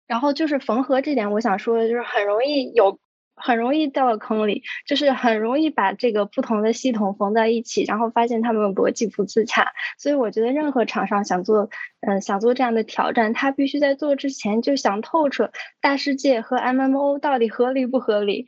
[0.07, 2.99] 然后就是缝合这点，我想说的就是很容易有。
[3.41, 9.73] 很容易掉到坑里，就是很容易把这个不同的系统缝在一起，然后发现他们逻辑不自洽。
[9.99, 15.51] 所以我觉得任何厂商想做，嗯，想做这样的挑战，他必须在做之前就想透彻
[15.81, 18.47] 大世界和 MMO 到底合理不合理。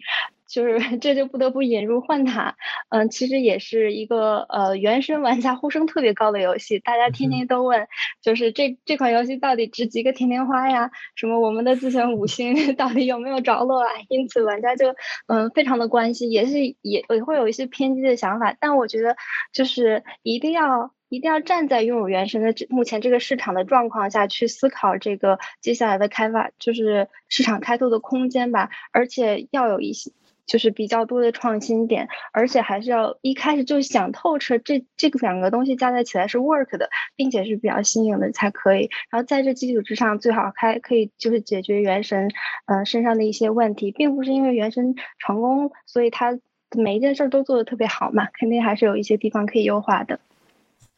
[0.52, 2.56] 就是 这就不得不引入幻塔，
[2.90, 7.88] 嗯，其实也是一个呃原生玩家呼声特别高的游戏，大家天天都问，
[8.20, 10.90] 就是这这款游戏到底值几个甜甜花呀？
[11.14, 13.88] 什么我们的自选五星 到底有没有着落啊？
[14.10, 14.94] 因此玩家就
[15.26, 19.16] 嗯非常的关心，也是也也会有一些偏激的想法，但我觉得
[19.54, 30.10] 就是一定要一定要站在拥有原神的目前这个市场的状况下去思考这个接下来的开发，就是市场开拓的空间吧，而且要有一些。
[30.46, 38.90] 就是比较多的创新点，而且还是要一开始就想透彻，这这个两个东西加在起来是 work 的，并且是比较新颖的才可以。
[39.10, 42.28] 然后在这基础之上，最好还可以就是解决原神，
[42.66, 46.38] 呃身上的一些问题，并不是因为原神成功，所以他
[46.76, 50.18] 每一件事都做的特别好嘛，肯定还是有一些地方可以优化的。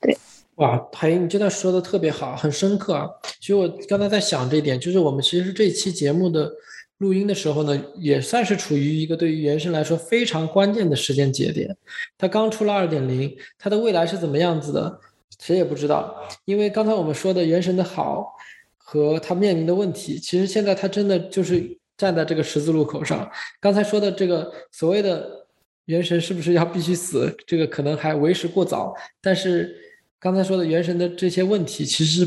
[0.00, 0.16] 对，
[0.56, 3.08] 哇，海英，你这段说的特别好，很深刻啊。
[3.40, 6.50] 其实我刚才在想这一点，就是我们其实这期节目的。
[6.98, 11.76] 录音的时候呢，也算是处于一个对于原神来说非常关键的时间节点。
[12.16, 15.00] 它刚出了二点零，它的未来是怎么样子的，
[15.40, 16.28] 谁也不知道。
[16.44, 18.34] 因为刚才我们说的原神的好
[18.76, 23.28] 和它面临的问题，其实现在它真的就是站在这个十字路口上。
[23.60, 25.46] 刚才说的这个所谓的
[25.86, 28.94] 原神是不是要必须死，这个可能还为时过早。
[29.20, 29.76] 但是
[30.20, 32.24] 刚才说的原神的这些问题，其实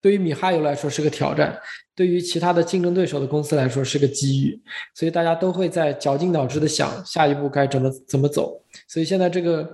[0.00, 1.58] 对于米哈游来说是个挑战。
[1.96, 4.60] 对于其他的竞争对手的公司来说是个机遇，
[4.94, 8.60] 所以大家都会在绞尽脑汁的想下一步该怎么怎么走。
[8.88, 9.68] 所以现在这个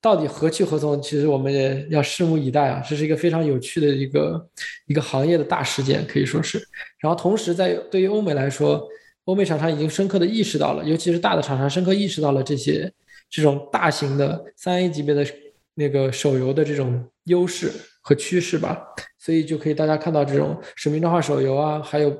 [0.00, 2.82] 到底何去何从，其实我们也要拭目以待啊！
[2.88, 4.48] 这是一个非常有趣的一个
[4.86, 6.58] 一个行业的大事件，可以说是。
[6.98, 8.82] 然后同时在对于欧美来说，
[9.24, 12.90] 欧美厂商已经深刻的意识到了，尤其是大的厂商深刻意识到了这些
[13.28, 15.26] 这种大型的三 A 级别的
[15.74, 18.84] 那个手游的这种优势和趋势吧。
[19.22, 22.14] 所以就可以大家看到这种使命召唤手游啊，还有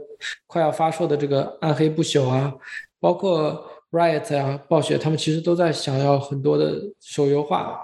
[0.46, 2.52] 快要发售的这个暗黑不朽啊，
[3.00, 7.80] 包括 Riot 啊，暴雪他们其实都在想要很多的手游化。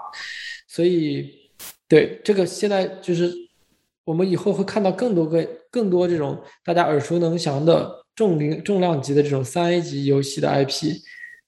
[0.68, 1.50] 所以，
[1.88, 3.32] 对这个现在就是
[4.04, 10.92] 我们以后会看到更多个更多这种大家耳熟能详的重零重量级的这种三 A 级游戏的 IP，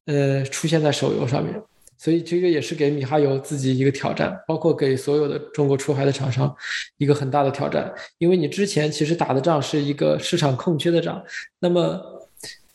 [0.07, 1.63] 呃，出现在手游上面。
[1.99, 6.55] 所以这个也是给米哈游自己一个挑战，包括给所有的中国出海的厂商
[6.97, 7.93] 一个很大的挑战。
[8.19, 11.23] 因为你之前其实打的仗是一个市场空缺的仗，
[11.59, 12.01] 那么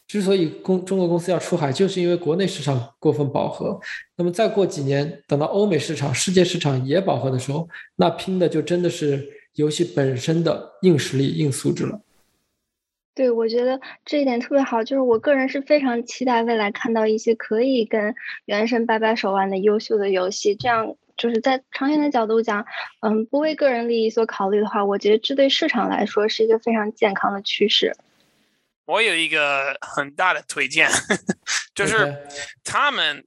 [0.05, 3.79] 之所以公中国公司要出海，就是因为国内市场过分饱和。
[4.17, 9.25] 那么再过几年，等到欧美市场、世界市场也饱和的时候，那拼的就真的是
[9.55, 11.99] 游戏本身的硬实力、硬素质了。
[13.15, 18.01] 对，我觉得这一点特别好，就是我个人是非常期待未来看到一些可以跟
[18.45, 20.55] 《原神》掰掰手腕的优秀的游戏。
[20.55, 22.65] 这样就是在长远的角度讲，
[23.01, 27.95] 嗯，不为个人利益所考虑的话，我觉得这对市场来说是一个非常健康的趋势。
[28.85, 30.89] 我有一个很大的推荐，
[31.75, 32.17] 就是
[32.63, 33.23] 他们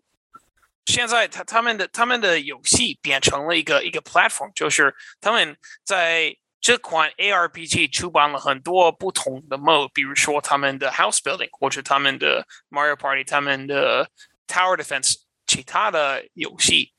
[0.85, 6.37] 现在他他们的他们的游戏变成了一个一个 platform，就是他们在
[6.67, 14.11] 这款 ARPG 出版了很多不同的 mode，比如说他们的 house building 或者他们的 Mario Party，他们的
[14.49, 15.15] tower defense，
[15.47, 16.93] 其他的游戏，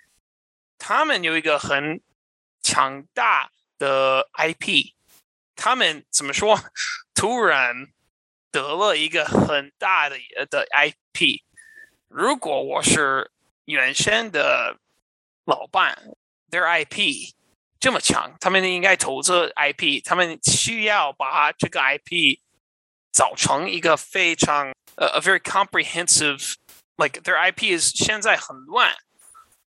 [0.77, 2.01] 他们有一个很
[2.61, 4.93] 强大的 IP，
[5.53, 6.57] 他们怎么说？
[7.13, 7.87] 突然
[8.49, 10.15] 得了一个很大的
[10.49, 11.41] 的 IP。
[12.07, 13.31] 如果我是
[13.65, 14.77] 原生的
[15.43, 16.15] 老板
[16.51, 17.33] ，their IP
[17.80, 22.38] 这么强，他们应该投资 IP，他们需要把这个 IP
[23.12, 28.94] 造成一个非常呃 a very comprehensive，like their IP is 现在很乱。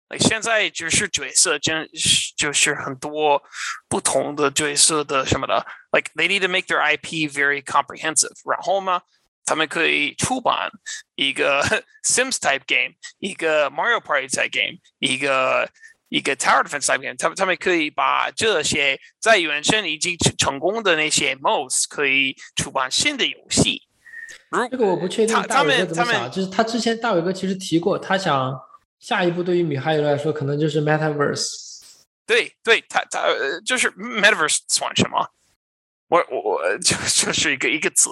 [0.08, 1.88] like 现在就是角色，真
[2.36, 3.42] 就是很多
[3.88, 5.66] 不同的角色的什么的。
[5.90, 8.32] Like they need to make their IP very comprehensive。
[8.44, 9.00] 然后呢，
[9.46, 10.70] 他们可以出版
[11.14, 11.62] 一个
[12.04, 15.70] Sims type game，一个 Mario Party type game，一个
[16.09, 17.15] 一个 Tower Defense type game。
[17.15, 23.83] 他们他们可以把这些在原生已经成功的那些 modes 可以出版新的游戏。
[24.49, 28.53] 如这个我不确定大伟哥怎么想，就是他之前大伟哥其实提过，他想。
[28.99, 31.45] 下一步对于米哈游来说，可能就是 Metaverse。
[32.25, 33.27] 对对，他他
[33.63, 35.29] 就是 Metaverse 算什么？
[36.07, 38.09] 我我我就就是一个一个词。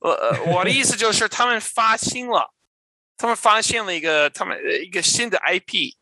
[0.00, 2.52] 呃，我的意思就是他们发新了，
[3.16, 5.94] 他们发现了一个他们一个新的 IP，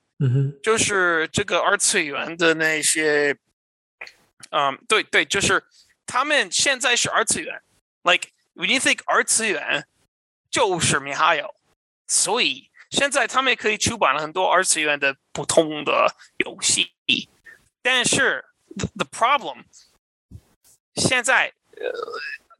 [0.62, 3.36] 就是这个二次元的那些，
[4.51, 5.65] 嗯，对对，就是
[6.07, 7.62] 他们现在是二次元
[8.03, 9.86] ，like when you think 二次元
[10.51, 11.55] 就是米哈游，
[12.07, 12.70] 所以。
[12.93, 16.93] 现在他们也可以出版了很多二次元的不同的游戏，
[17.81, 18.44] 但是
[18.77, 19.65] the problem
[20.97, 21.90] 现在呃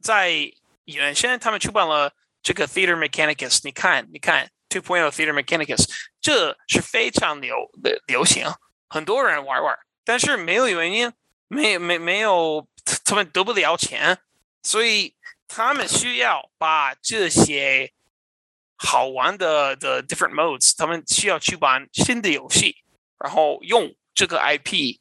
[0.01, 0.51] 在
[0.85, 2.11] 原先他们出版了
[2.41, 5.88] 这个 Theater Mechanicus，你看你看Two Point Theater Mechanicus，
[6.20, 8.46] 这是非常流的流行，
[8.88, 11.12] 很多人玩玩，但是没有原因，
[11.48, 12.68] 没没没有
[13.04, 14.18] 他们得不了钱，
[14.62, 15.14] 所以
[15.46, 17.92] 他们需要把这些。
[18.80, 22.76] 好玩的的 different modes，他们需要去玩新的游戏，
[23.18, 25.00] 然后用这个 IP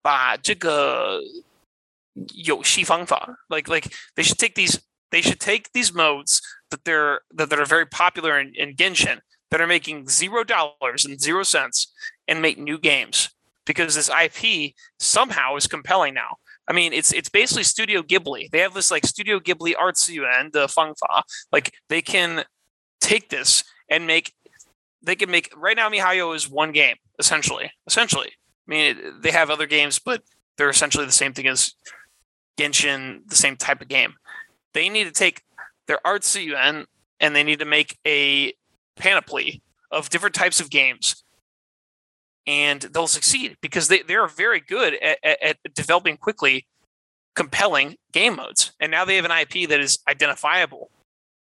[0.00, 1.20] 把这个
[2.36, 4.78] 游戏方法，like like they should take these
[5.10, 6.38] they should take these modes
[6.75, 9.19] That they're that, that are very popular in, in Genshin
[9.49, 11.93] that are making zero dollars and zero cents
[12.27, 13.29] and make new games
[13.65, 16.37] because this IP somehow is compelling now.
[16.67, 18.49] I mean, it's it's basically Studio Ghibli.
[18.51, 21.23] They have this like Studio Ghibli arts yuan, the fangfa.
[21.51, 22.43] Like they can
[22.99, 24.33] take this and make
[25.03, 29.49] they can make right now miHoYo is one game essentially essentially i mean they have
[29.49, 30.23] other games but
[30.57, 31.73] they're essentially the same thing as
[32.59, 34.15] genshin the same type of game
[34.73, 35.43] they need to take
[35.86, 36.86] their art CUN
[37.18, 38.52] and they need to make a
[38.96, 41.24] panoply of different types of games
[42.46, 46.66] and they'll succeed because they, they're very good at, at, at developing quickly
[47.34, 50.90] compelling game modes and now they have an ip that is identifiable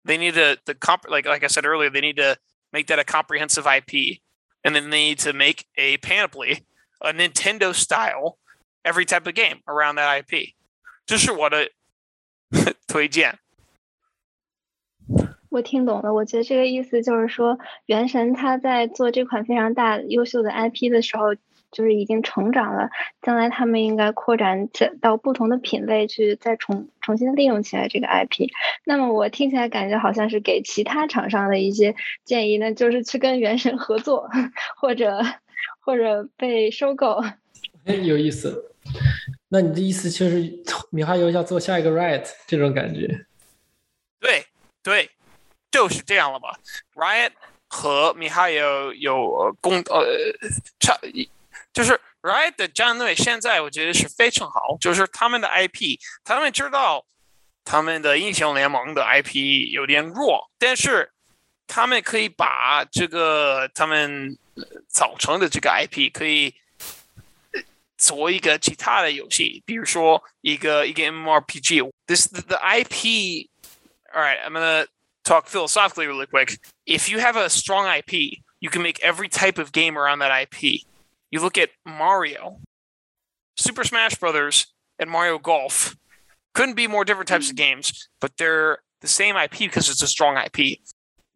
[0.04, 2.36] they need to the comp like like I said earlier, they need to
[2.72, 4.18] make that a comprehensive IP,
[4.64, 6.66] and then they need to make a panoply,
[7.00, 8.38] a Nintendo style,
[8.84, 10.54] every type of game around that IP.
[11.04, 11.68] 这是我的
[12.86, 13.38] 推荐。
[15.49, 21.35] 我听懂了，我觉得这个意思就是说，原神它在做这款非常大优秀的 IP 的时候，
[21.71, 22.89] 就是已经成长了，
[23.21, 24.69] 将来他们应该扩展
[25.01, 28.49] 到不同的品类去，再重重新利用起来这个 IP。
[28.83, 34.29] 那么我听起来感觉好像是给其他厂商的一些建议呢，就是去跟原神合作，
[34.75, 35.21] 或者
[35.79, 37.23] 或者被收购。
[37.85, 38.71] 哎，有意思。
[39.49, 40.61] 那你的意思就是
[40.91, 43.25] 米哈游要做下一个 Riot 这种感觉？
[44.19, 44.45] 对
[44.83, 45.09] 对，
[45.77, 46.57] 就是这样了吧
[46.95, 47.33] ？Riot
[47.67, 50.07] 和米哈游有共呃
[50.79, 50.97] 差。
[51.71, 57.05] 就是 Riot 的战队现在我觉得是非常好，就是他们的 IP，他们知道
[57.63, 61.11] 他们的英雄联盟的 IP 有点弱，但是
[61.67, 64.35] 他们可以把这个他们
[64.87, 66.55] 造成的这个 IP 可以
[67.99, 71.91] 做一个其他的游戏，比如说一个一个 MMORPG。
[72.07, 73.49] This the IP.
[74.15, 74.87] All right, I'm gonna
[75.27, 76.59] talk philosophically really quick.
[76.85, 80.41] If you have a strong IP, you can make every type of game around that
[80.43, 80.81] IP.
[81.31, 82.59] You look at Mario,
[83.57, 84.67] Super Smash Brothers,
[84.97, 85.95] and Mario Golf.
[86.53, 87.59] Couldn't be more different types of mm.
[87.59, 90.79] games, but they're the same IP because it's a strong IP.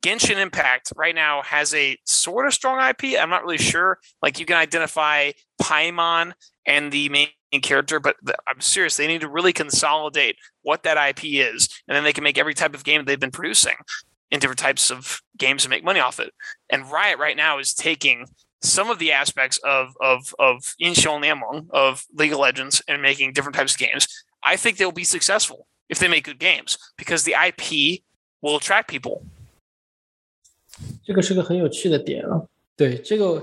[0.02, 3.20] Genshin Impact right now has a sort of strong IP.
[3.20, 4.00] I'm not really sure.
[4.22, 5.32] Like you can identify
[5.62, 6.34] Paimon
[6.66, 7.28] and the main
[7.63, 8.17] character, but
[8.47, 8.97] I'm serious.
[8.97, 12.55] They need to really consolidate what that IP is, and then they can make every
[12.55, 13.77] type of game they've been producing.
[14.31, 16.33] in different types of games and make money off it.
[16.71, 18.27] And Riot right now is taking
[18.63, 23.33] some of the aspects of of of Inxiong Lianmeng, of League of Legends, and making
[23.33, 24.09] different types of games.
[24.43, 28.03] I think they'll be successful if they make good games because the IP
[28.43, 29.23] will attract people.
[31.05, 32.43] 这个是个很有趣的点啊。
[32.77, 33.43] 对，这个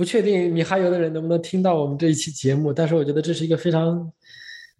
[0.00, 4.10] 不确定米哈游的人能不能听到我们这一期节目，但是我觉得这是一个非常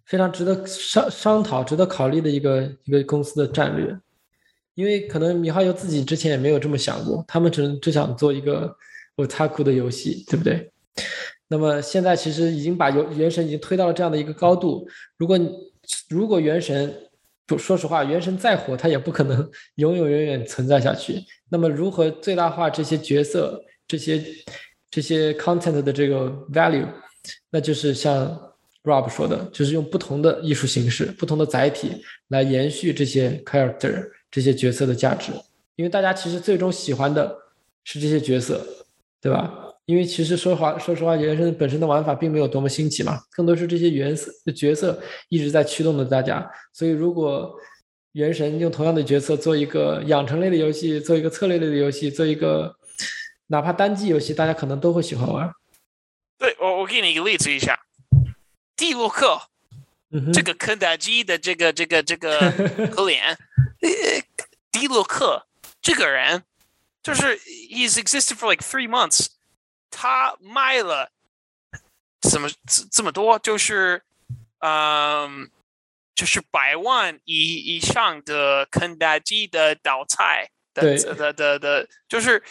[0.03, 3.95] 非常值得商商讨、值得考虑的一个一个公司的战略。
[4.73, 8.75] 因为可能米哈游自己之前也没有这么想过，他们只能只想做一个
[9.17, 10.71] otaku 的游戏，对不对？
[11.47, 14.87] 那么现在其实已经把游原神已经推到了这样的一个高度。
[15.17, 15.37] 如果
[16.09, 16.91] 如果原神，
[17.45, 21.23] 不说实话，原神再火，它也不可能永永远远存在下去。
[21.47, 24.19] 那么如何最大化这些角色、这些
[24.91, 26.87] 这些 content 的这个 value？
[27.49, 28.29] 那就是像
[28.83, 34.07] Rob 说的，就是用不同的艺术形式、不同的载体来延续这些 character。
[34.33, 35.33] 这些角色的价值，
[35.75, 37.35] 因为大家其实最终喜欢的
[37.83, 38.65] 是这些角色，
[39.19, 39.53] 对吧？
[39.85, 44.97] 因为其实说话说实话，原神本身的玩法并没有多么新奇嘛，更多是这些原色角色
[45.27, 46.49] 一直在驱动着大家。
[46.71, 47.53] 所以，如果
[48.13, 52.73] 原神用同样的角色做一个养成类的游戏，做一个策略类的游戏，做一个
[53.51, 55.53] 哪怕单机游戏，大家可能都会喜欢玩。
[56.37, 57.77] 对我，我给你一个例子一下，
[58.77, 59.49] 蒂洛克，
[60.33, 62.49] 这个肯德基的这个这个这个
[62.87, 63.37] 可脸。
[64.71, 65.45] 迪洛克
[65.81, 66.43] 这个人，
[67.03, 69.27] 就是 he's existed for like three months，
[69.89, 71.11] 他卖了
[72.21, 72.49] 怎么
[72.89, 73.37] 这么多？
[73.37, 74.01] 就是
[74.59, 75.51] 嗯，
[76.15, 82.41] 就是百万以以上的肯德基的倒菜的的的的，就是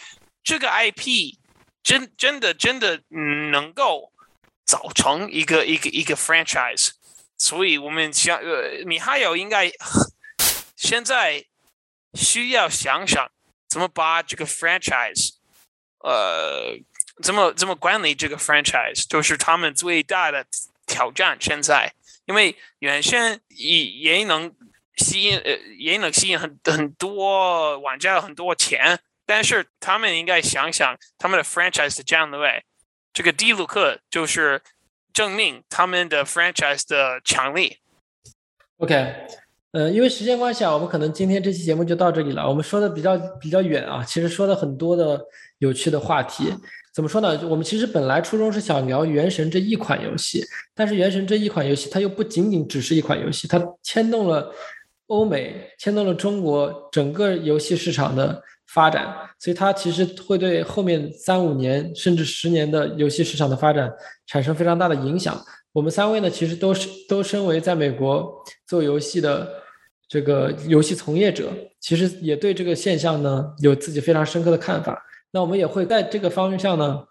[0.43, 1.37] 这个 IP
[1.83, 3.01] 真真的真的
[3.51, 4.11] 能够
[4.65, 6.91] 造成一个一个一个 franchise，
[7.37, 9.71] 所以我们想呃，米哈游应该。
[10.75, 11.45] 现在
[12.15, 13.31] 需要想想
[13.69, 15.35] 怎么把这个 franchise，
[15.99, 16.75] 呃，
[17.21, 20.43] 怎么怎么管理这个 franchise，就是他们最大的
[20.87, 21.37] 挑战。
[21.39, 21.93] 现在，
[22.25, 24.51] 因为原先也也能
[24.97, 28.99] 吸引呃也能吸引很很多玩家很多钱，
[29.31, 32.63] 但是他们应该想想他们的 franchise 这样的战略。
[33.13, 34.61] 这个蒂鲁克就是
[35.13, 37.77] 证明他们的 franchise 的强力。
[38.79, 39.15] OK。
[39.71, 42.45] 呃，因为时间关系啊，我们可能今天这期节目就到这里了。
[42.45, 45.25] 我们说的比较比较远啊，其实说了很多的
[45.59, 46.53] 有趣的话题。
[46.93, 47.39] 怎么说呢？
[47.47, 50.45] 我们其实本来初衷是想聊《原神》这一款游戏，
[50.75, 54.53] 但是《原神》这一款游戏它又不仅仅只是一款游戏，它牵动了
[55.07, 58.43] 欧美，牵动了中国整个游戏市场的
[58.73, 63.91] 发展，所以它其实会对后面三五年甚至十年的游戏市场的发展
[64.27, 65.39] 产生非常大的影响。
[65.73, 69.61] 我们三位呢，其实都是都身为在美国做游戏的。
[70.13, 71.49] 这个游戏从业者
[71.79, 75.01] 其实也对这个现象呢有自己非常深刻的看法。
[75.31, 77.01] 那我们也会在这个方向呢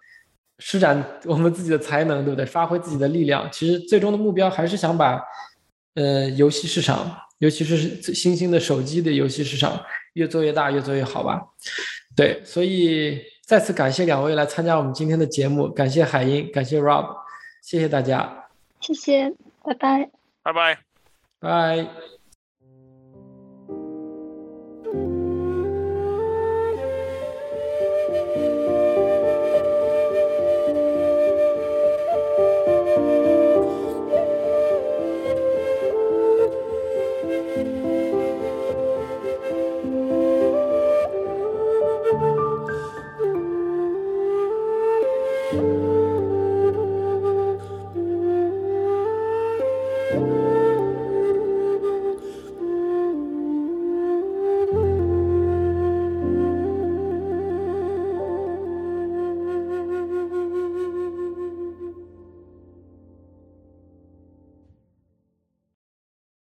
[0.58, 2.44] 施展我们自己的才能，对不对？
[2.44, 3.48] 发挥自己的力量。
[3.50, 5.18] 其实最终的目标还是想把
[5.94, 9.80] 呃游戏市场，尤其是新兴的手机的游戏市场
[10.14, 11.42] 越做越大，越做越好吧。
[12.16, 17.16] 对，所以再次感谢两位来参加我们今天的节目，感谢海英，感谢 Rob，
[17.62, 18.48] 谢谢大家，
[18.80, 19.32] 谢谢，
[19.64, 20.10] 拜拜，
[20.42, 20.78] 拜拜，
[21.38, 22.19] 拜。